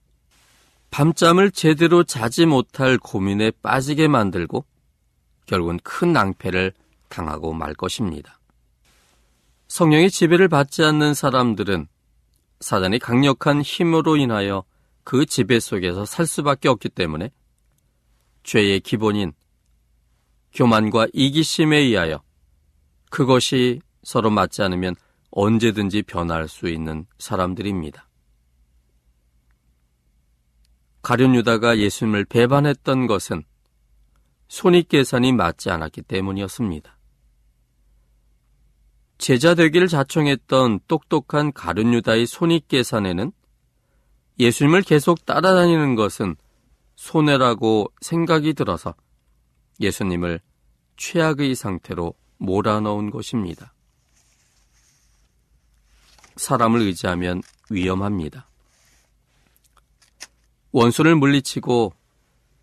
[0.92, 4.64] 밤잠을 제대로 자지 못할 고민에 빠지게 만들고
[5.46, 6.72] 결국은 큰 낭패를
[7.10, 8.40] 당하고 말 것입니다.
[9.68, 11.88] 성령의 지배를 받지 않는 사람들은
[12.62, 14.64] 사단이 강력한 힘으로 인하여
[15.04, 17.30] 그 지배 속에서 살 수밖에 없기 때문에
[18.44, 19.34] 죄의 기본인
[20.54, 22.24] 교만과 이기심에 의하여
[23.10, 24.96] 그것이 서로 맞지 않으면
[25.36, 28.08] 언제든지 변할 수 있는 사람들입니다.
[31.02, 33.44] 가룟 유다가 예수님을 배반했던 것은
[34.48, 36.98] 손익 계산이 맞지 않았기 때문이었습니다.
[39.18, 43.32] 제자 되기를 자청했던 똑똑한 가룟 유다의 손익 계산에는
[44.40, 46.38] 예수님을 계속 따라다니는 것은
[46.96, 48.96] 손해라고 생각이 들어서
[49.82, 50.40] 예수님을
[50.96, 53.75] 최악의 상태로 몰아넣은 것입니다.
[56.36, 58.48] 사람을 의지하면 위험합니다.
[60.72, 61.94] 원수를 물리치고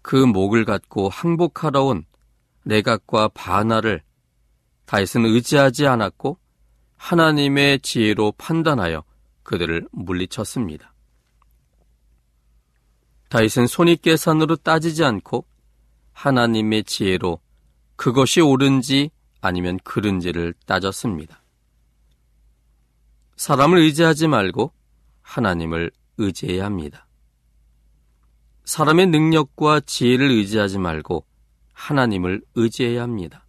[0.02, 2.04] 그 목을 갖고 항복하러 온
[2.64, 4.02] 레각과 바나를
[4.84, 6.38] 다윗은 의지하지 않았고
[6.96, 9.04] 하나님의 지혜로 판단하여
[9.42, 10.92] 그들을 물리쳤습니다.
[13.28, 15.46] 다윗은 손익계산으로 따지지 않고
[16.12, 17.40] 하나님의 지혜로
[17.96, 21.41] 그것이 옳은지 아니면 그른지를 따졌습니다.
[23.42, 24.72] 사람을 의지하지 말고
[25.20, 27.08] 하나님을 의지해야 합니다.
[28.64, 31.26] 사람의 능력과 지혜를 의지하지 말고
[31.72, 33.44] 하나님을 의지해야 합니다.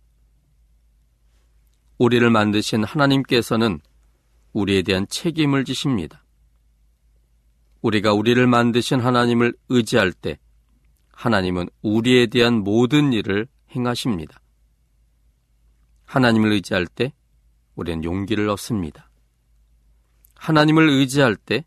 [2.00, 3.82] 우리를 만드신 하나님께서는
[4.54, 6.26] 우리에 대한 책임을 지십니다.
[7.84, 10.40] 우리가 우리를 만드신 하나님을 의지할 때
[11.12, 14.42] 하나님은 우리에 대한 모든 일을 행하십니다.
[16.06, 17.14] 하나님을 의지할 때
[17.76, 19.12] 우리는 용기를 얻습니다.
[20.44, 21.64] 하나님을 의지할 때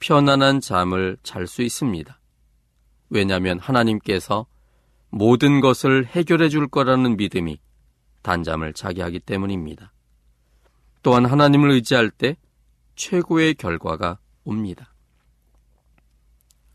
[0.00, 2.20] 편안한 잠을 잘 수 있습니다.
[3.08, 4.46] 왜냐하면 하나님께서
[5.10, 7.60] 모든 것을 해결해 줄 거라는 믿음이
[8.22, 9.92] 단잠을 자게 하기 때문입니다.
[11.04, 12.36] 또한 하나님을 의지할 때
[12.96, 14.92] 최고의 결과가 옵니다.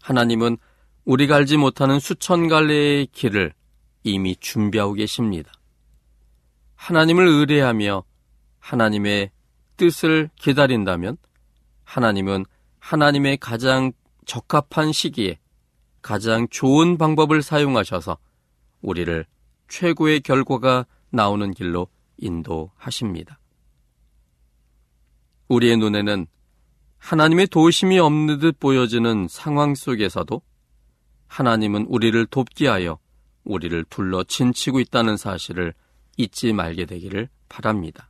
[0.04, 0.56] 하나님은
[1.04, 3.54] 우리가 알지 못하는 수천 갈래의 길을
[4.04, 5.52] 이미 준비하고 계십니다.
[6.76, 8.06] 하나님을 의뢰하며
[8.60, 9.32] 하나님의
[9.78, 11.18] 뜻을 기다린다면
[11.84, 12.46] 하나님은
[12.80, 13.92] 하나님의 가장
[14.26, 15.40] 적합한 시기에
[16.02, 18.18] 가장 좋은 방법을 사용하셔서
[18.82, 19.26] 우리를
[19.68, 23.40] 최고의 결과가 나오는 길로 인도하십니다.
[25.48, 26.28] 우리의 눈에는
[26.98, 30.42] 하나님의 도심이 없는 듯 보여지는 상황 속에서도
[31.28, 33.00] 하나님은 우리를 돕기 하여
[33.44, 35.74] 우리를 둘러 친치고 있다는 사실을
[36.18, 38.10] 잊지 말게 되기를 바랍니다.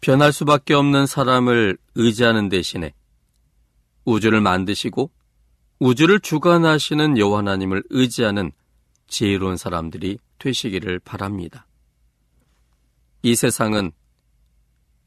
[0.00, 2.92] 변할 수밖에 없는 사람을 의지하는 대신에
[4.04, 5.10] 우주를 만드시고
[5.80, 8.52] 우주를 주관하시는 여호와 하나님을 의지하는
[9.06, 11.66] 지혜로운 사람들이 되시기를 바랍니다.
[13.22, 13.92] 이 세상은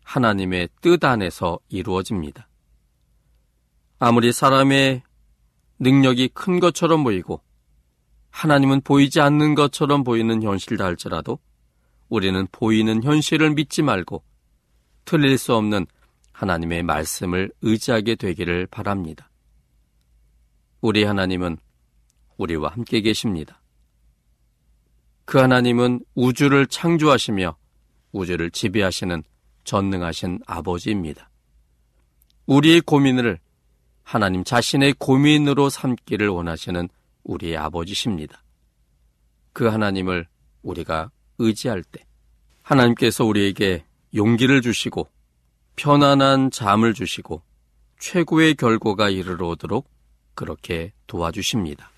[0.04, 2.47] 하나님의 뜻 안에서 이루어집니다.
[3.99, 5.04] 아무리 사람의
[5.80, 7.41] 능력이 큰 것처럼 보이고
[8.32, 11.39] 하나님은 보이지 않는 것처럼 보이는 현실이라 할지라도
[12.10, 14.23] 우리는 보이는 현실을 믿지 말고
[15.06, 15.86] 틀릴 수 없는
[16.32, 19.30] 하나님의 말씀을 의지하게 되기를 바랍니다.
[20.82, 21.58] 우리 하나님은
[22.38, 23.62] 우리와 함께 계십니다.
[25.26, 27.56] 그 하나님은 우주를 창조하시며
[28.12, 29.23] 우주를 지배하시는
[29.63, 31.30] 전능하신 아버지입니다.
[32.48, 33.40] 우리의 고민을
[34.04, 36.90] 하나님 자신의 고민으로 삼기를 원하시는
[37.23, 38.44] 우리의 아버지십니다.
[39.54, 40.28] 그 하나님을
[40.63, 42.04] 우리가 의지할 때
[42.62, 43.86] 하나님께서 우리에게
[44.16, 45.08] 용기를 주시고
[45.76, 47.42] 편안한 잠을 주시고
[48.00, 49.90] 최고의 결과가 이르러 오도록
[50.34, 51.90] 그렇게 도와주십니다.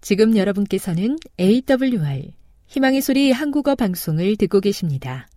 [0.00, 2.32] 지금 여러분께서는 AWR
[2.66, 5.28] 희망의 소리 한국어 방송을 듣고 계십니다.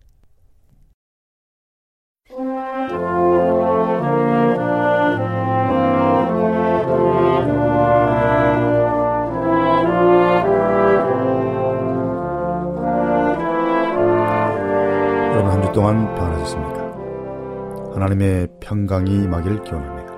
[18.65, 20.15] 평강이 임하길 기원합니다.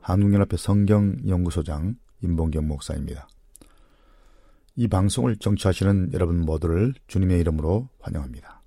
[0.00, 3.28] 한국연합회 성경연구소장 임봉경 목사입니다.
[4.74, 8.60] 이 방송을 정치하시는 여러분 모두를 주님의 이름으로 환영합니다.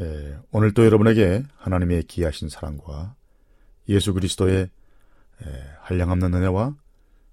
[0.00, 3.14] 예, 오늘 또 여러분에게 하나님의 기하신 사랑과
[3.90, 4.70] 예수 그리스도의
[5.44, 6.74] 예, 한량없는 은혜와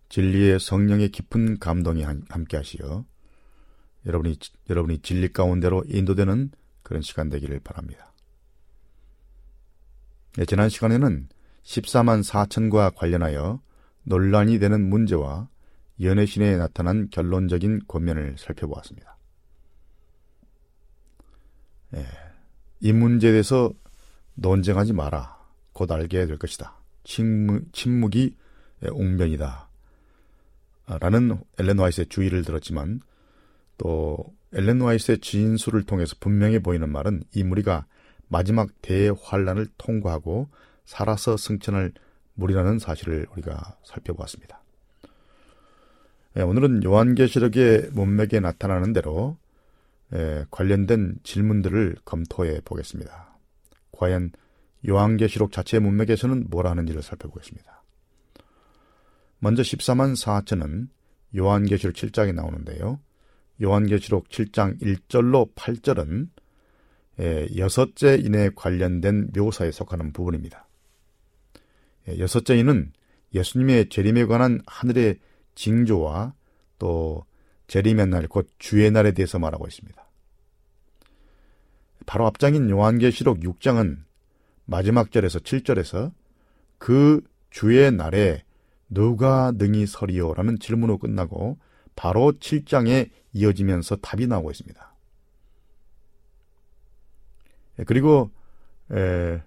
[0.09, 3.05] 진리의 성령의 깊은 감동이 함께 하시어
[4.05, 4.35] 여러분이,
[4.69, 6.51] 여러분이 진리 가운데로 인도되는
[6.83, 8.08] 그런 시간 되기를 바랍니다.
[10.35, 11.27] 네, 지난 시간에는
[11.63, 13.61] 14만 4천과 관련하여
[14.03, 15.49] 논란이 되는 문제와
[16.01, 19.17] 연애신에 나타난 결론적인 권면을 살펴보았습니다.
[21.95, 22.05] 예,
[22.79, 23.73] 이 문제에 대해서
[24.35, 25.37] 논쟁하지 마라.
[25.73, 26.75] 곧 알게 될 것이다.
[27.03, 28.35] 침묵, 침묵이
[28.91, 29.69] 옹변이다.
[30.99, 33.01] 라는 엘렌 와이스의 주의를 들었지만
[33.77, 34.17] 또
[34.53, 37.85] 엘렌 와이스의 진술을 통해서 분명히 보이는 말은 이 무리가
[38.29, 40.47] 마지막 대환란을 통과하고
[40.85, 41.91] 살아서 승천할
[42.35, 44.61] 무리라는 사실을 우리가 살펴보았습니다.
[46.37, 49.37] 예, 오늘은 요한계시록의 문맥에 나타나는 대로
[50.13, 53.37] 예, 관련된 질문들을 검토해 보겠습니다.
[53.91, 54.31] 과연
[54.87, 57.83] 요한계시록 자체의 문맥에서는 뭐라 하는지를 살펴보겠습니다.
[59.39, 60.87] 먼저 14만 4천은
[61.35, 62.99] 요한계시록 7장에 나오는데요.
[63.61, 66.29] 요한계시록 7장 1절로 8절은
[67.19, 70.67] 예, 여섯째 인에 관련된 묘사에 속하는 부분입니다.
[72.07, 72.93] 예, 여섯째 인은
[73.33, 75.19] 예수님의 재림에 관한 하늘의
[75.55, 76.33] 징조와
[76.79, 77.25] 또
[77.67, 80.03] 재림의 날, 곧 주의 날에 대해서 말하고 있습니다.
[82.05, 83.97] 바로 앞장인 요한계시록 6장은
[84.65, 86.11] 마지막 절에서 7절에서
[86.79, 88.43] 그 주의 날에
[88.89, 91.59] 누가 능히 서리오라는 질문으로 끝나고
[91.95, 94.88] 바로 7장에 이어지면서 답이 나오고 있습니다.
[97.79, 98.31] 예, 그리고
[98.91, 99.41] 에,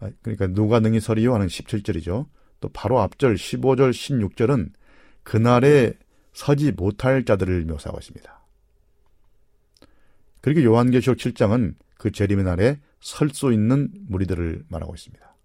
[0.00, 2.26] 아, 그러니까 누가 능히 서리요 하는 17절이죠.
[2.60, 4.72] 또 바로 앞절 15절 16절은
[5.22, 5.94] 그날에
[6.32, 8.38] 서지 못할 자들을 묘사하고 있습니다.
[10.40, 15.36] 그리고 요한계시록 7장은 그 재림의 날에 설 수 있는 무리들을 말하고 있습니다.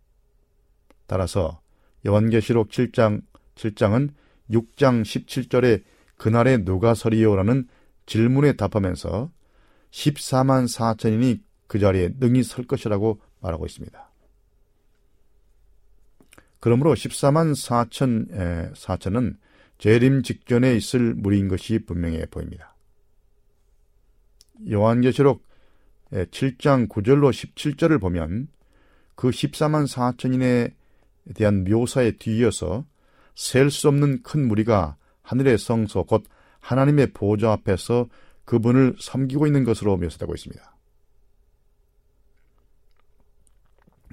[1.07, 1.61] 따라서
[2.05, 3.21] 요한계시록 7장
[3.55, 4.09] 7장은
[4.49, 5.84] 6장 17절에
[6.17, 7.67] 그날에 누가 서리요라는
[8.05, 9.32] 질문에 답하면서
[9.94, 14.12] 14만 4천인이 그 자리에 능히 설 것이라고 말하고 있습니다.
[16.60, 19.38] 그러므로 14만 4천, 4천은
[19.78, 22.76] 재림 직전에 있을 무리인 것이 분명해 보입니다.
[24.70, 25.46] 요한계시록
[26.12, 28.48] 7장 9절로 17절을 보면
[29.16, 30.74] 그 14만 4천인에
[31.36, 32.86] 대한 묘사에 뒤이어서
[33.36, 36.24] 셀 수 없는 큰 무리가 하늘의 성소 곧
[36.60, 38.08] 하나님의 보좌 앞에서
[38.46, 40.76] 그분을 섬기고 있는 것으로 묘사되고 있습니다.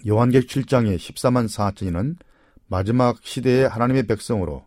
[0.07, 2.17] 요한계 7장의 14만 4천인은
[2.69, 4.67] 마지막 시대의 하나님의 백성으로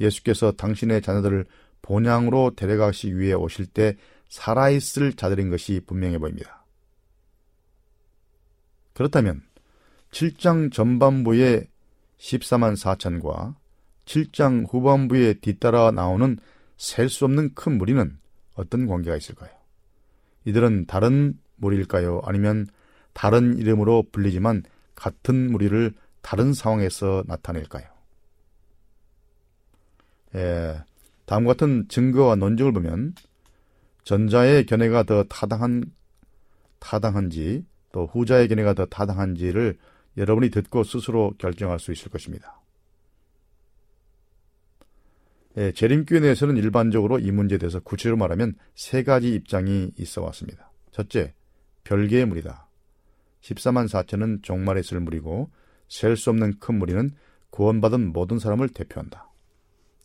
[0.00, 1.46] 예수께서 당신의 자녀들을
[1.82, 3.96] 본향으로 데려가시 위해 오실 때
[4.28, 6.64] 살아있을 자들인 것이 분명해 보입니다.
[8.92, 9.42] 그렇다면
[10.10, 11.68] 7장 전반부의
[12.18, 13.54] 14만 4천과
[14.04, 16.38] 7장 후반부에 뒤따라 나오는
[16.76, 18.18] 셀 수 없는 큰 무리는
[18.60, 19.50] 어떤 관계가 있을까요?
[20.44, 22.20] 이들은 다른 무리일까요?
[22.24, 22.66] 아니면
[23.12, 24.62] 다른 이름으로 불리지만
[24.94, 27.86] 같은 무리를 다른 상황에서 나타낼까요?
[30.34, 30.84] 예,
[31.24, 33.14] 다음 같은 증거와 논증을 보면
[34.04, 35.84] 전자의 견해가 더 타당한
[36.78, 39.78] 타당한지 또 후자의 견해가 더 타당한지를
[40.16, 42.59] 여러분이 듣고 스스로 결정할 수 있을 것입니다.
[45.56, 50.70] 예, 재림교회 내에서는 일반적으로 이 문제에 대해서 구체적으로 말하면 세 가지 입장이 있어 왔습니다.
[50.92, 51.34] 첫째,
[51.84, 52.68] 별개의 무리다.
[53.40, 55.50] 14만 4천은 종말에 있을 무리고
[55.88, 57.10] 셀 수 없는 큰 무리는
[57.50, 59.32] 구원받은 모든 사람을 대표한다.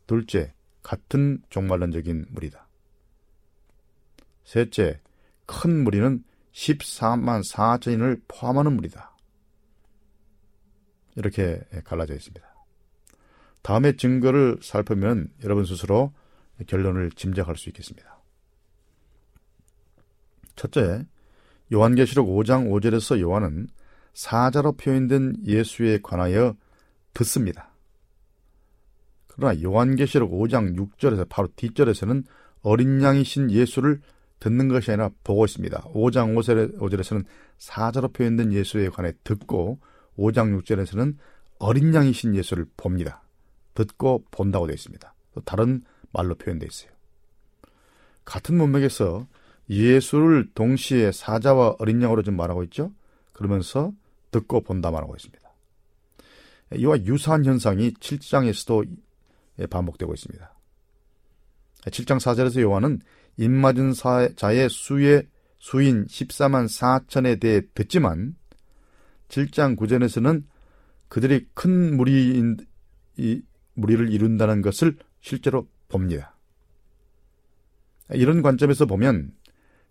[0.07, 2.67] 둘째, 같은 종말론적인 무리다.
[4.43, 4.99] 셋째,
[5.45, 6.23] 큰 무리는
[6.53, 9.15] 14만 4천인을 포함하는 무리다.
[11.15, 12.54] 이렇게 갈라져 있습니다.
[13.65, 16.13] 다음의 증거를 살펴보면 여러분 스스로
[16.67, 18.19] 결론을 짐작할 수 있겠습니다.
[20.55, 21.03] 첫째,
[21.73, 23.67] 요한계시록 5장 5절에서 요한은
[24.13, 26.55] 사자로 표현된 예수에 관하여
[27.15, 27.71] 듣습니다.
[29.25, 32.23] 그러나 요한계시록 5장 6절에서 바로 뒷절에서는
[32.61, 33.99] 어린 양이신 예수를
[34.41, 35.85] 듣는 것이 아니라 보고 있습니다.
[35.85, 36.35] 5장
[36.77, 37.25] 5절에서는
[37.57, 39.79] 사자로 표현된 예수에 관해 듣고
[40.19, 41.17] 5장 6절에서는
[41.57, 43.24] 어린 양이신 예수를 봅니다.
[43.75, 45.13] 듣고 본다고 되어 있습니다.
[45.35, 46.91] 또 다른 말로 표현되어 있어요.
[48.23, 49.27] 같은 문맥에서
[49.69, 52.91] 예수를 동시에 사자와 어린 양으로 좀 말하고 있죠.
[53.33, 53.93] 그러면서
[54.31, 55.45] 듣고 본다 말하고 있습니다.
[56.77, 58.87] 이와 유사한 현상이 7장에서도
[59.69, 60.53] 반복되고 있습니다.
[61.81, 63.01] 7장 4절에서 요한은
[63.37, 63.93] 입맞은
[64.35, 68.35] 자의 수의 수인 14만 4천에 대해 듣지만
[69.29, 70.43] 7장 9절에서는
[71.07, 72.41] 그들이 큰 무리,
[73.17, 73.41] 이,
[73.75, 76.35] 무리를 이룬다는 것을 실제로 봅니다.
[78.11, 79.33] 이런 관점에서 보면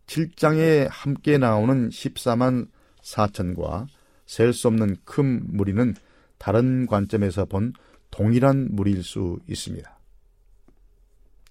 [0.06, 2.68] 7장에 함께 나오는 14만
[3.02, 3.86] 4천과
[4.26, 5.94] 셀 수 없는 큰 무리는
[6.38, 7.72] 다른 관점에서 본
[8.10, 9.98] 동일한 무리일 수 있습니다.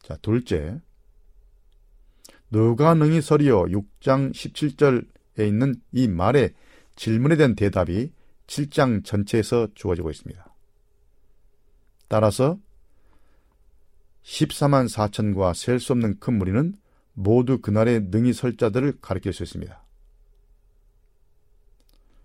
[0.01, 0.79] 자, 둘째.
[2.51, 6.53] 누가 능히 서리어 6장 17절에 있는 이 말의
[6.95, 8.11] 질문에 대한 대답이
[8.47, 10.52] 7장 전체에서 주어지고 있습니다.
[12.07, 12.59] 따라서
[14.23, 16.73] 14만 4천과 셀 수 없는 큰 무리는
[17.13, 19.83] 모두 그날의 능히 설 자들을 가리킬 수 있습니다.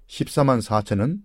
[0.07, 1.21] 14만 4천은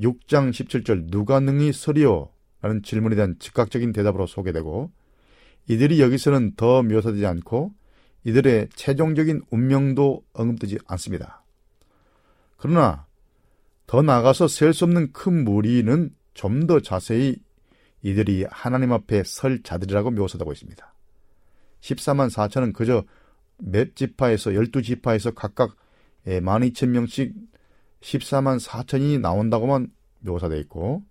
[0.00, 2.30] 6장 17절 누가 능히 서리오?
[2.60, 4.90] 라는 질문에 대한 즉각적인 대답으로 소개되고
[5.68, 7.72] 이들이 여기서는 더 묘사되지 않고
[8.24, 11.44] 이들의 최종적인 운명도 언급되지 않습니다.
[12.56, 13.06] 그러나
[13.86, 17.36] 더 나아가서 셀 수 없는 큰 무리는 좀 더 자세히
[18.02, 20.94] 이들이 하나님 앞에 설 자들이라고 묘사되고 있습니다.
[21.80, 23.04] 14만 4천은 그저
[23.58, 25.76] 몇 지파에서 12지파에서 각각
[26.26, 27.34] 12,000명씩
[28.00, 29.90] 14만 4천이 나온다고만
[30.20, 31.02] 묘사되어 있고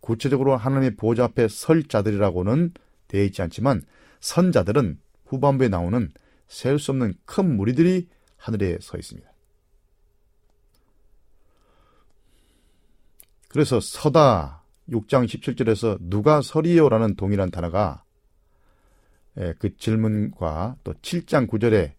[0.00, 2.72] 구체적으로 하나님의 보좌 앞에 설 자들이라고는
[3.08, 3.82] 되어 있지 않지만
[4.20, 6.10] 선자들은 후반부에 나오는
[6.48, 9.28] 셀수 없는 큰 무리들이 하늘에 서 있습니다.
[13.48, 18.04] 그래서 서다 6장 17절에서 누가 서리요라는 동일한 단어가
[19.38, 21.92] 예, 그 질문과 또 7장 9절에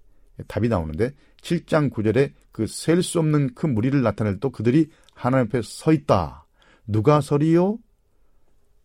[0.48, 1.12] 답이 나오는데
[1.42, 6.48] 7장 9절에 그 셀 수 없는 큰 무리를 나타낼 또 그들이 하나님 앞에 서 있다.
[6.88, 7.78] 누가 서리요?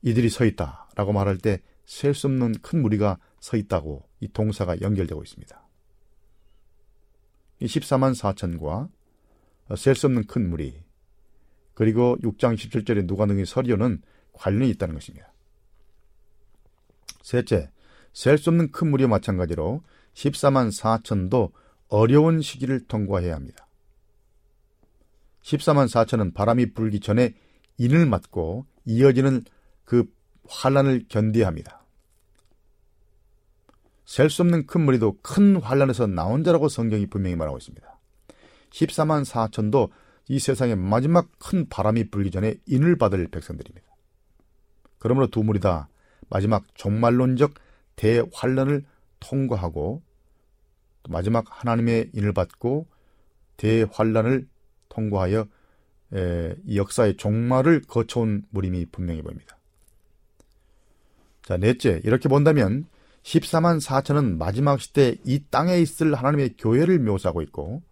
[0.02, 0.88] 이들이 서 있다.
[0.94, 5.68] 라고 말할 때 셀 수 없는 큰 무리가 서 있다고 이 동사가 연결되고 있습니다.
[7.60, 8.88] 이 14만 4천과
[9.76, 10.81] 셀 수 없는 큰 무리
[11.74, 14.02] 그리고 6장 17절에 누가 능히 서리요는
[14.32, 15.32] 관련이 있다는 것입니다.
[17.22, 17.70] 셋째,
[18.12, 19.82] 셀 수 없는 큰 무리와 마찬가지로
[20.14, 21.52] 14만 4천도
[21.88, 23.66] 어려운 시기를 통과해야 합니다.
[25.42, 27.34] 14만 4천은 바람이 불기 전에
[27.78, 29.44] 인을 맞고 이어지는
[29.84, 30.04] 그
[30.48, 31.84] 환란을 견뎌야 합니다.
[34.04, 37.98] 셀 수 없는 큰 무리도 큰 환란에서 나온 자라고 성경이 분명히 말하고 있습니다.
[38.70, 39.90] 14만 4천도
[40.28, 43.86] 이 세상에 마지막 큰 바람이 불기 전에 인을 받을 백성들입니다.
[44.98, 45.88] 그러므로 두 무리 다
[46.30, 47.54] 마지막 종말론적
[47.96, 48.84] 대환란을
[49.20, 50.02] 통과하고
[51.08, 52.86] 마지막 하나님의 인을 받고
[53.56, 54.46] 대환란을
[54.88, 55.46] 통과하여
[56.64, 59.58] 이 역사의 종말을 거쳐온 무림이 분명해 보입니다.
[61.42, 62.86] 자, 넷째, 이렇게 본다면
[63.24, 67.82] 14만 4천은 마지막 시대 이 땅에 있을 하나님의 교회를 묘사하고 있고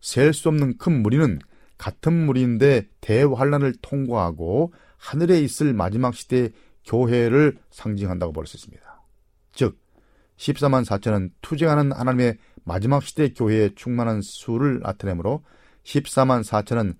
[0.00, 1.38] 셀 수 없는 큰 무리는
[1.82, 6.52] 같은 무리인데 대환란을 통과하고 하늘에 있을 마지막 시대의
[6.86, 9.02] 교회를 상징한다고 볼 수 있습니다.
[9.52, 9.76] 즉
[10.36, 15.42] 14만 4천은 투쟁하는 하나님의 마지막 시대 교회의 충만한 수를 나타내므로
[15.82, 16.94] 14만 4천은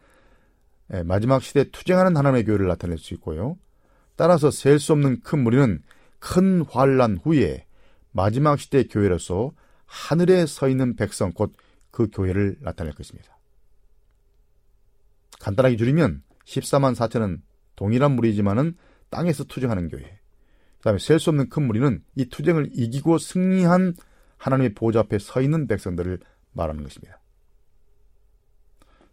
[1.07, 3.57] 마지막 시대 투쟁하는 하나님의 교회를 나타낼 수 있고요.
[4.17, 5.81] 따라서 셀 수 없는 큰 무리는
[6.19, 7.67] 큰 환란 후에
[8.11, 9.53] 마지막 시대 교회로서
[9.87, 11.53] 하늘에 서 있는 백성 곧
[11.93, 13.32] 그 교회를 나타낼 것입니다.
[15.43, 17.41] 간단하게 줄이면 14만 4천은
[17.75, 18.77] 동일한 무리지만은
[19.11, 20.03] 땅에서 투쟁하는 교회.
[20.79, 23.95] 그 다음에 셀 수 없는 큰 무리는 이 투쟁을 이기고 승리한
[24.37, 26.21] 하나님의 보좌 앞에 서 있는 백성들을
[26.53, 27.21] 말하는 것입니다.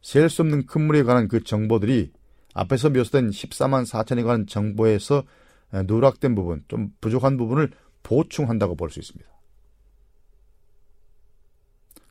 [0.02, 2.14] 셀 수 없는 큰 무리에 관한 그 정보들이
[2.54, 5.24] 앞에서 묘사된 14만 4천에 관한 정보에서
[5.72, 7.72] 누락된 부분, 좀 부족한 부분을
[8.04, 9.30] 보충한다고 볼 수 있습니다.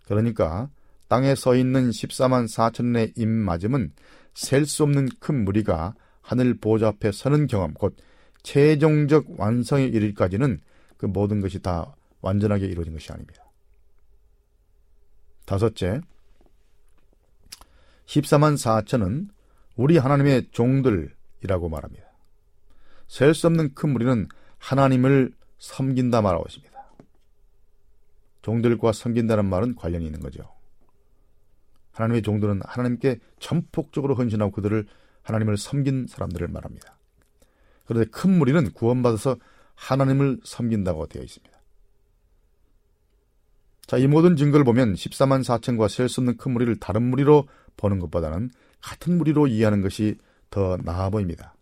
[0.07, 0.71] 그러니까
[1.09, 3.93] 땅에 서 있는 14만 4천의 입맞음은
[4.35, 7.97] 셀 수 없는 큰 무리가 하늘 보좌 앞에 서는 경험, 곧
[8.43, 10.61] 최종적 완성에 이르기까지는
[10.97, 13.43] 그 모든 것이 다 완전하게 이루어진 것이 아닙니다.
[15.47, 16.01] 다섯째,
[18.07, 19.29] 14만 4천은
[19.77, 22.07] 우리 하나님의 종들이라고 말합니다.
[23.07, 24.29] 셀 수 없는 큰 무리는
[24.59, 26.93] 하나님을 섬긴다 말하고 있습니다.
[28.43, 30.58] 종들과 섬긴다는 말은 관련이 있는 거죠.
[31.99, 34.87] 하나님의 종들은 하나님께 전폭적으로 헌신하고 그들을
[35.23, 36.97] 하나님을 섬긴 사람들을 말합니다.
[37.85, 39.37] 그런데 큰 무리는 구원받아서
[39.75, 41.59] 하나님을 섬긴다고 되어 있습니다.
[43.87, 47.99] 자, 이 모든 증거를 보면 14만 4천과 셀 수 없는 큰 무리를 다른 무리로 보는
[47.99, 50.17] 것보다는 같은 무리로 이해하는 것이
[50.51, 51.55] 더 나아 보입니다.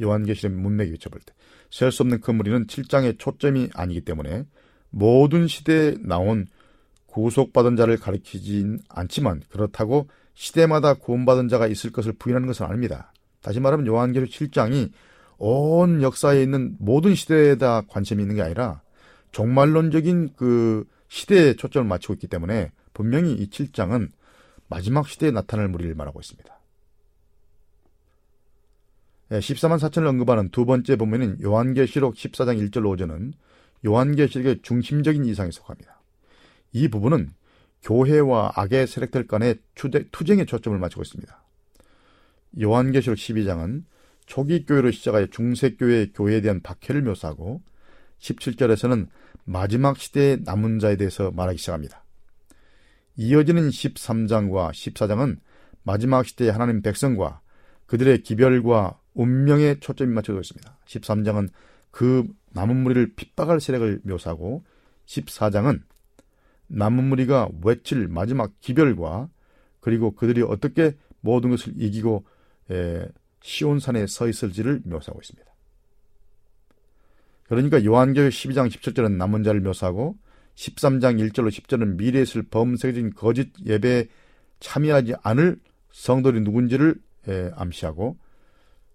[0.00, 1.34] 요한계시록 문맥에 비춰볼 때
[1.70, 4.46] 셀 수 없는 그 무리는 7장의 초점이 아니기 때문에
[4.90, 6.46] 모든 시대에 나온
[7.14, 13.12] 구속받은 자를 가리키진 않지만 그렇다고 시대마다 구원받은 자가 있을 것을 부인하는 것은 아닙니다.
[13.40, 14.90] 다시 말하면 요한계시록 7장이
[15.38, 18.82] 온 역사에 있는 모든 시대에 다 관심이 있는 게 아니라
[19.30, 24.10] 종말론적인 그 시대에 초점을 맞추고 있기 때문에 분명히 이 7장은
[24.68, 26.52] 마지막 시대에 나타날 무리를 말하고 있습니다.
[29.30, 33.32] 14만 4천을 언급하는 두 번째 본문인 요한계시록 14장 1절 5절은
[33.86, 36.03] 요한계시록의 중심적인 이상에 속합니다.
[36.74, 37.30] 이 부분은
[37.82, 39.56] 교회와 악의 세력들 간의
[40.12, 41.44] 투쟁에 초점을 맞추고 있습니다.
[42.60, 43.84] 요한계시록 12장은
[44.26, 47.62] 초기 교회로 시작하여 중세 교회의 교회에 대한 박해를 묘사하고
[48.18, 49.08] 17절에서는
[49.44, 52.04] 마지막 시대의 남은 자에 대해서 말하기 시작합니다.
[53.16, 55.38] 이어지는 13장과 14장은
[55.84, 57.40] 마지막 시대의 하나님 백성과
[57.86, 60.78] 그들의 기별과 운명에 초점이 맞춰져 있습니다.
[60.86, 61.50] 13장은
[61.90, 64.64] 그 남은 무리를 핍박할 세력을 묘사하고
[65.06, 65.82] 14장은
[66.68, 69.28] 남은 무리가 외칠 마지막 기별과
[69.80, 72.24] 그리고 그들이 어떻게 모든 것을 이기고
[72.70, 73.06] 에,
[73.42, 75.54] 시온산에 서 있을지를 묘사하고 있습니다.
[77.44, 80.16] 그러니까 요한계시 12장 17절은 남은 자를 묘사하고
[80.54, 84.08] 13장 1절로 10절은 미래에 있을 범세적인 거짓 예배에
[84.60, 85.60] 참여하지 않을
[85.90, 86.96] 성도들이 누군지를
[87.28, 88.16] 에, 암시하고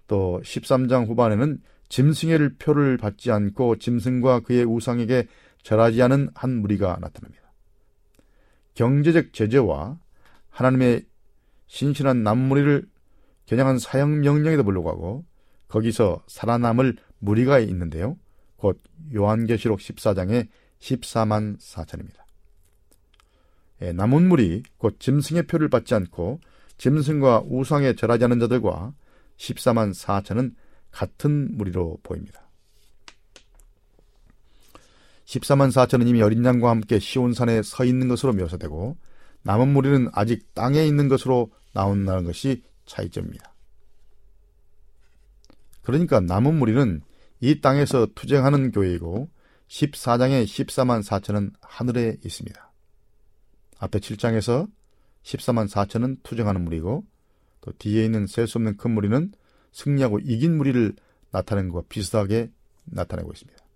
[0.08, 5.28] 또 13장 후반에는 짐승의 표를 받지 않고 짐승과 그의 우상에게
[5.64, 7.49] 절하지 않은 한 무리가 나타납니다.
[8.76, 10.00] 경제적 제재와
[10.50, 11.06] 하나님의
[11.68, 12.88] 신실한 남무리를
[13.46, 15.26] 겨냥한 사형 명령에도 불구하고
[15.68, 18.18] 거기서 살아남을 무리가 있는데요.
[18.58, 18.82] 곧
[19.14, 20.48] 요한계시록 14장의
[20.80, 22.20] 14만 4천입니다.
[23.82, 26.40] 예, 남은 무리 곧 짐승의 표를 받지 않고
[26.78, 28.94] 짐승과 우상에 절하지 않은 자들과
[29.38, 30.56] 14만 4천은
[30.92, 32.49] 같은 무리로 보입니다.
[35.30, 38.98] 14만 4천은 이미 어린 양과 함께 시온산에 서 있는 것으로 묘사되고
[39.44, 43.54] 남은 무리는 아직 땅에 있는 것으로 나온다는 것이 차이점입니다.
[45.84, 47.02] 그러니까 남은 무리는
[47.42, 49.30] 이 땅에서 투쟁하는 교회이고
[49.68, 52.72] 14장의 14만 4천은 하늘에 있습니다.
[53.78, 54.68] 앞에 7장에서
[55.22, 57.06] 14만 4천은 투쟁하는 무리고
[57.62, 59.32] 또 뒤에 있는 셀 수 없는 큰 무리는
[59.74, 60.96] 승리하고 이긴 무리를
[61.30, 62.52] 나타내는 것과 비슷하게
[62.86, 63.69] 나타내고 있습니다.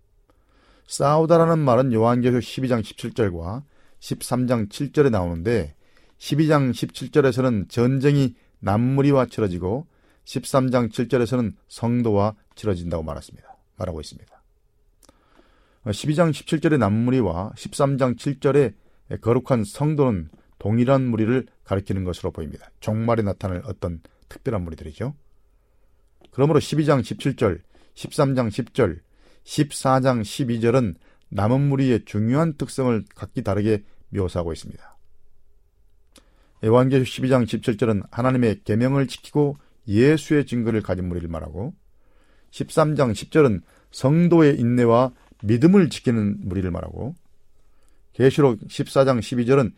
[0.87, 3.63] 싸우다라는 말은 요한계시록 12장 17절과
[3.99, 5.75] 13장 7절에 나오는데
[6.17, 9.87] 12장 17절에서는 전쟁이 남무리와 치러지고
[10.25, 13.47] 13장 7절에서는 성도와 치러진다고 말했습니다.
[13.77, 14.43] 말하고 있습니다.
[15.85, 18.73] 12장 17절의 남무리와 13장 7절의
[19.21, 20.29] 거룩한 성도는
[20.59, 22.69] 동일한 무리를 가리키는 것으로 보입니다.
[22.79, 25.13] 종말에 나타날 어떤 특별한 무리들이죠.
[26.31, 27.59] 그러므로 12장 17절,
[27.95, 28.99] 13장 10절,
[29.43, 30.95] 14장 12절은
[31.29, 34.97] 남은 무리의 중요한 특성을 각기 다르게 묘사하고 있습니다.
[36.63, 41.73] 에완계시 12장 17절은 하나님의 계명을 지키고 예수의 증거를 가진 무리를 말하고
[42.51, 45.11] 13장 10절은 성도의 인내와
[45.43, 47.15] 믿음을 지키는 무리를 말하고
[48.13, 49.73] 계시록 14장 12절은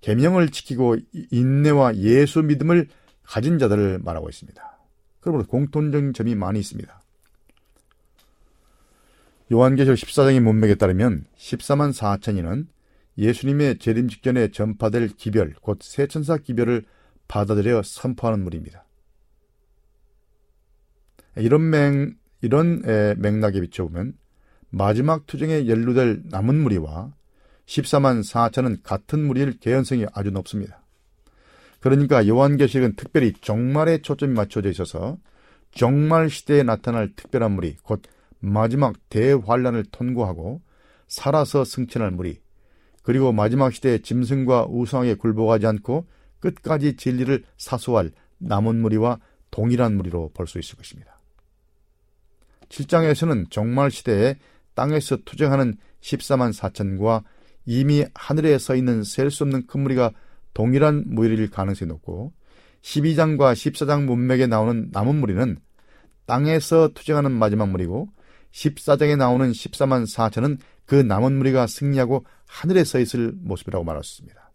[0.00, 0.96] 계명을 지키고
[1.30, 2.88] 인내와 예수 믿음을
[3.22, 4.78] 가진 자들을 말하고 있습니다.
[5.20, 7.03] 그러므로 공통적인 점이 많이 있습니다.
[9.52, 12.66] 요한계시록 14장의 문맥에 따르면 14만 4천인은
[13.18, 16.84] 예수님의 재림 직전에 전파될 기별, 곧 세천사 기별을
[17.28, 18.84] 받아들여 선포하는 무리입니다.
[21.36, 22.82] 이런 맹, 이런
[23.18, 24.14] 맥락에 비춰보면
[24.70, 27.12] 마지막 투쟁에 연루될 남은 무리와
[27.66, 30.82] 14만 4천은 같은 무리일 개연성이 아주 높습니다.
[31.80, 35.18] 그러니까 요한계시록은 특별히 종말에 초점이 맞춰져 있어서
[35.70, 38.02] 종말 시대에 나타날 특별한 무리, 곧
[38.44, 40.60] 마지막 대환란을 통과하고
[41.08, 42.40] 살아서 승천할 무리,
[43.02, 46.06] 그리고 마지막 시대에 짐승과 우상에 굴복하지 않고
[46.40, 49.18] 끝까지 진리를 사수할 남은 무리와
[49.50, 51.20] 동일한 무리로 볼 수 있을 것입니다.
[52.68, 54.36] 7장에서는 종말 시대에
[54.74, 57.22] 땅에서 투쟁하는 14만 4천과
[57.66, 60.10] 이미 하늘에 서 있는 셀 수 없는 큰 무리가
[60.52, 62.32] 동일한 무리일 가능성이 높고
[62.82, 65.58] 12장과 14장 문맥에 나오는 남은 무리는
[66.26, 68.08] 땅에서 투쟁하는 마지막 무리고
[68.54, 74.52] 14장에 나오는 14만 4천은 그 남은 무리가 승리하고 하늘에 서 있을 모습이라고 말했습니다.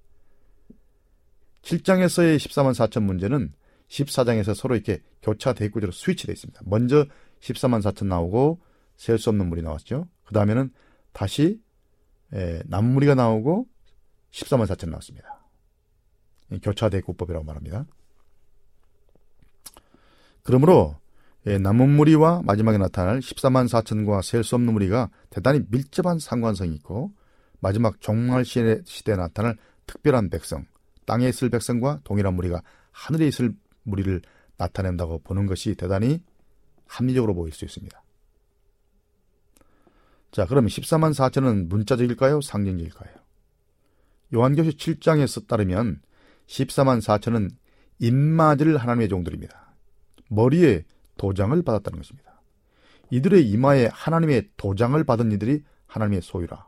[1.63, 3.53] 7장에서의 14만 4천 문제는
[3.89, 6.61] 14장에서 서로 이렇게 교차 대구제로 스위치되어 있습니다.
[6.65, 7.05] 먼저
[7.41, 8.61] 14만 4천 나오고
[8.95, 10.07] 셀 수 없는 물이 나왔죠.
[10.25, 10.71] 그 다음에는
[11.11, 11.61] 다시
[12.33, 13.67] 에, 남무리가 나오고
[14.31, 15.45] 14만 4천 나왔습니다.
[16.61, 17.85] 교차 대구법이라고 말합니다.
[20.43, 20.97] 그러므로
[21.47, 27.13] 예, 남은 무리와 마지막에 나타날 14만 4천과 셀 수 없는 무리가 대단히 밀접한 상관성이 있고
[27.61, 30.65] 마지막 종말 시대에, 시대에 나타날 특별한 백성,
[31.05, 32.61] 땅에 있을 백성과 동일한 무리가
[32.91, 34.21] 하늘에 있을 무리를
[34.57, 36.21] 나타낸다고 보는 것이 대단히
[36.85, 38.03] 합리적으로 보일 수 있습니다.
[40.31, 42.41] 자, 그럼 14만 4천은 문자적일까요?
[42.41, 43.13] 상징적일까요?
[44.35, 46.01] 요한교시 7장에서 따르면
[46.47, 47.49] 14만 4천은
[47.99, 49.73] 입맞을 하나님의 종들입니다.
[50.29, 50.83] 머리에
[51.19, 52.41] 도장을 받았다는 것입니다.
[53.11, 56.67] 이들의 이마에 하나님의 도장을 받은 이들이 하나님의 소유라.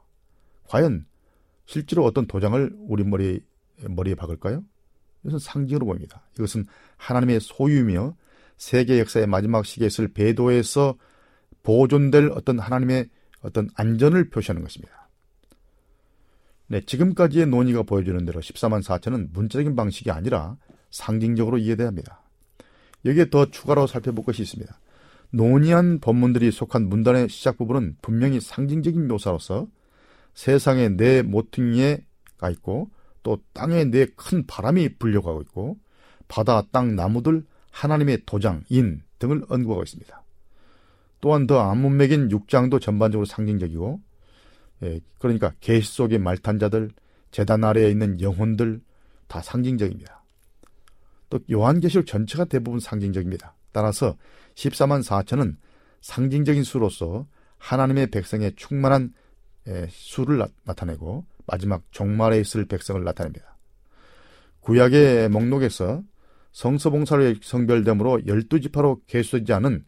[0.67, 1.05] 과연
[1.65, 3.39] 실제로 어떤 도장을 우리 머리에,
[3.89, 4.63] 머리에 박을까요?
[5.23, 6.27] 이것은 상징으로 보입니다.
[6.35, 6.65] 이것은
[6.97, 8.15] 하나님의 소유이며
[8.57, 10.97] 세계 역사의 마지막 시기에 있을 배도에서
[11.63, 13.09] 보존될 어떤 하나님의
[13.41, 15.09] 어떤 안전을 표시하는 것입니다.
[16.67, 20.57] 네, 지금까지의 논의가 보여주는 대로 14만 4천은 문자적인 방식이 아니라
[20.89, 22.20] 상징적으로 이해돼야 합니다.
[23.05, 24.79] 여기에 더 추가로 살펴볼 것이 있습니다.
[25.31, 29.67] 논의한 본문들이 속한 문단의 시작 부분은 분명히 상징적인 묘사로서
[30.33, 32.89] 세상에 내 모퉁이에가 있고
[33.23, 35.77] 또 땅에 내 큰 바람이 불려가고 있고
[36.27, 40.23] 바다, 땅, 나무들, 하나님의 도장, 인 등을 언급하고 있습니다.
[41.21, 44.01] 또한 더 암문맥인 6장도 전반적으로 상징적이고
[44.83, 46.91] 예, 그러니까 계시 속의 말탄자들,
[47.29, 48.81] 재단 아래에 있는 영혼들
[49.27, 50.20] 다 상징적입니다.
[51.31, 53.55] 또 요한계시록 전체가 대부분 상징적입니다.
[53.71, 54.15] 따라서
[54.53, 55.55] 14만 4천은
[56.01, 57.25] 상징적인 수로서
[57.57, 59.13] 하나님의 백성의 충만한
[59.67, 63.57] 예, 수를 나타내고 마지막 종말에 있을 백성을 나타냅니다.
[64.59, 66.03] 구약의 목록에서
[66.51, 69.85] 성서봉사로 성별됨으로 12지파로 계수되지 않은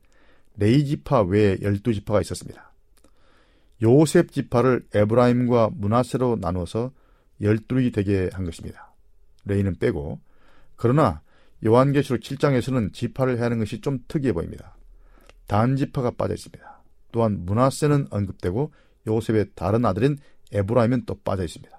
[0.58, 2.72] 레위 지파 외에 12지파가 있었습니다.
[3.82, 6.92] 요셉 지파를 에브라임과 므낫세로 나누어서
[7.42, 8.94] 12이 되게 한 것입니다.
[9.46, 10.22] 레위는 빼고
[10.76, 11.23] 그러나
[11.66, 14.76] 요한계시록 7장에서는 지파를 헤아리는 것이 좀 특이해 보입니다.
[15.48, 16.84] 단 지파가 빠져 있습니다.
[17.12, 18.74] 또한 므낫세는 언급되고
[19.08, 20.18] 요셉의 다른 아들인
[20.52, 21.78] 에브라임은 또 빠져 있습니다.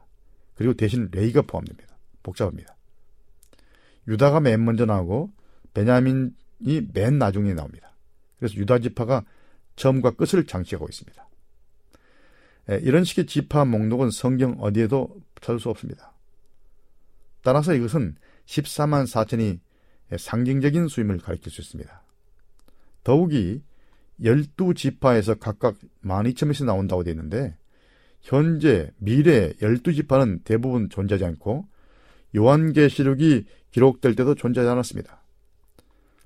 [0.55, 1.97] 그리고 대신 레위가 포함됩니다.
[2.23, 2.77] 복잡합니다.
[4.07, 5.33] 유다가 맨 먼저 나오고
[5.73, 7.95] 베냐민이 맨 나중에 나옵니다.
[8.39, 9.25] 그래서 유다 지파가
[9.77, 11.29] 처음과 끝을 장치하고 있습니다.
[12.83, 16.13] 이런 식의 지파 목록은 성경 어디에도 찾을 수 없습니다.
[17.43, 18.17] 따라서 이것은
[18.47, 19.59] 14만 4천이
[20.17, 22.03] 상징적인 수임을 가리킬 수 있습니다.
[23.03, 23.63] 더욱이
[24.21, 27.57] 12지파에서 각각 12,000명씩 나온다고 되어 있는데
[28.23, 31.67] 현재 미래 12지파는 대부분 존재하지 않고
[32.37, 35.23] 요한계시록이 기록될 때도 존재하지 않았습니다.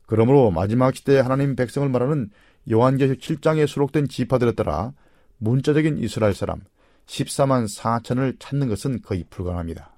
[0.06, 2.30] 그러므로 마지막 시대의 하나님 백성을 말하는
[2.70, 4.92] 요한계시록 7장에 수록된 지파들에 따라
[5.38, 6.60] 문자적인 이스라엘 사람
[7.06, 9.97] 14만 4천을 찾는 것은 거의 불가능합니다.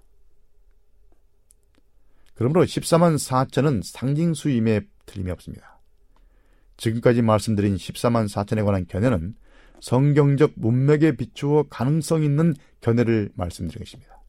[2.41, 5.79] 그러므로 14만 4천은 상징수임에 틀림이 없습니다.
[6.79, 9.35] 지금까지 말씀드린 14만 4천에 관한 견해는
[9.81, 14.23] 성경적 문맥에 비추어 가능성 있는 견해를 말씀드린 것입니다.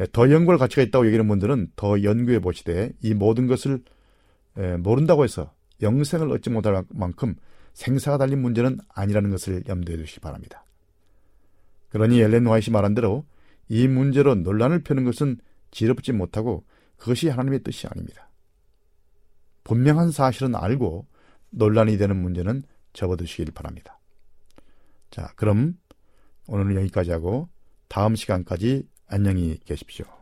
[0.00, 3.80] 예, 더 연구할 가치가 있다고 얘기하는 분들은 더 연구해 보시되 이 모든 것을
[4.58, 7.36] 예, 모른다고 해서 영생을 얻지 못할 만큼
[7.74, 10.64] 생사가 달린 문제는 아니라는 것을 염두에 두시기 바랍니다.
[11.90, 13.24] 그러니 엘렌 화이트 말한 대로
[13.68, 15.38] 이 문제로 논란을 펴는 것은
[15.72, 16.64] 지럽지 못하고
[16.96, 18.30] 그것이 하나님의 뜻이 아닙니다.
[19.64, 21.06] 분명한 사실은 알고
[21.50, 22.62] 논란이 되는 문제는
[22.92, 23.98] 접어두시길 바랍니다.
[25.10, 25.78] 자, 그럼
[26.46, 27.48] 오늘은 여기까지 하고
[27.88, 30.21] 다음 시간까지 안녕히 계십시오.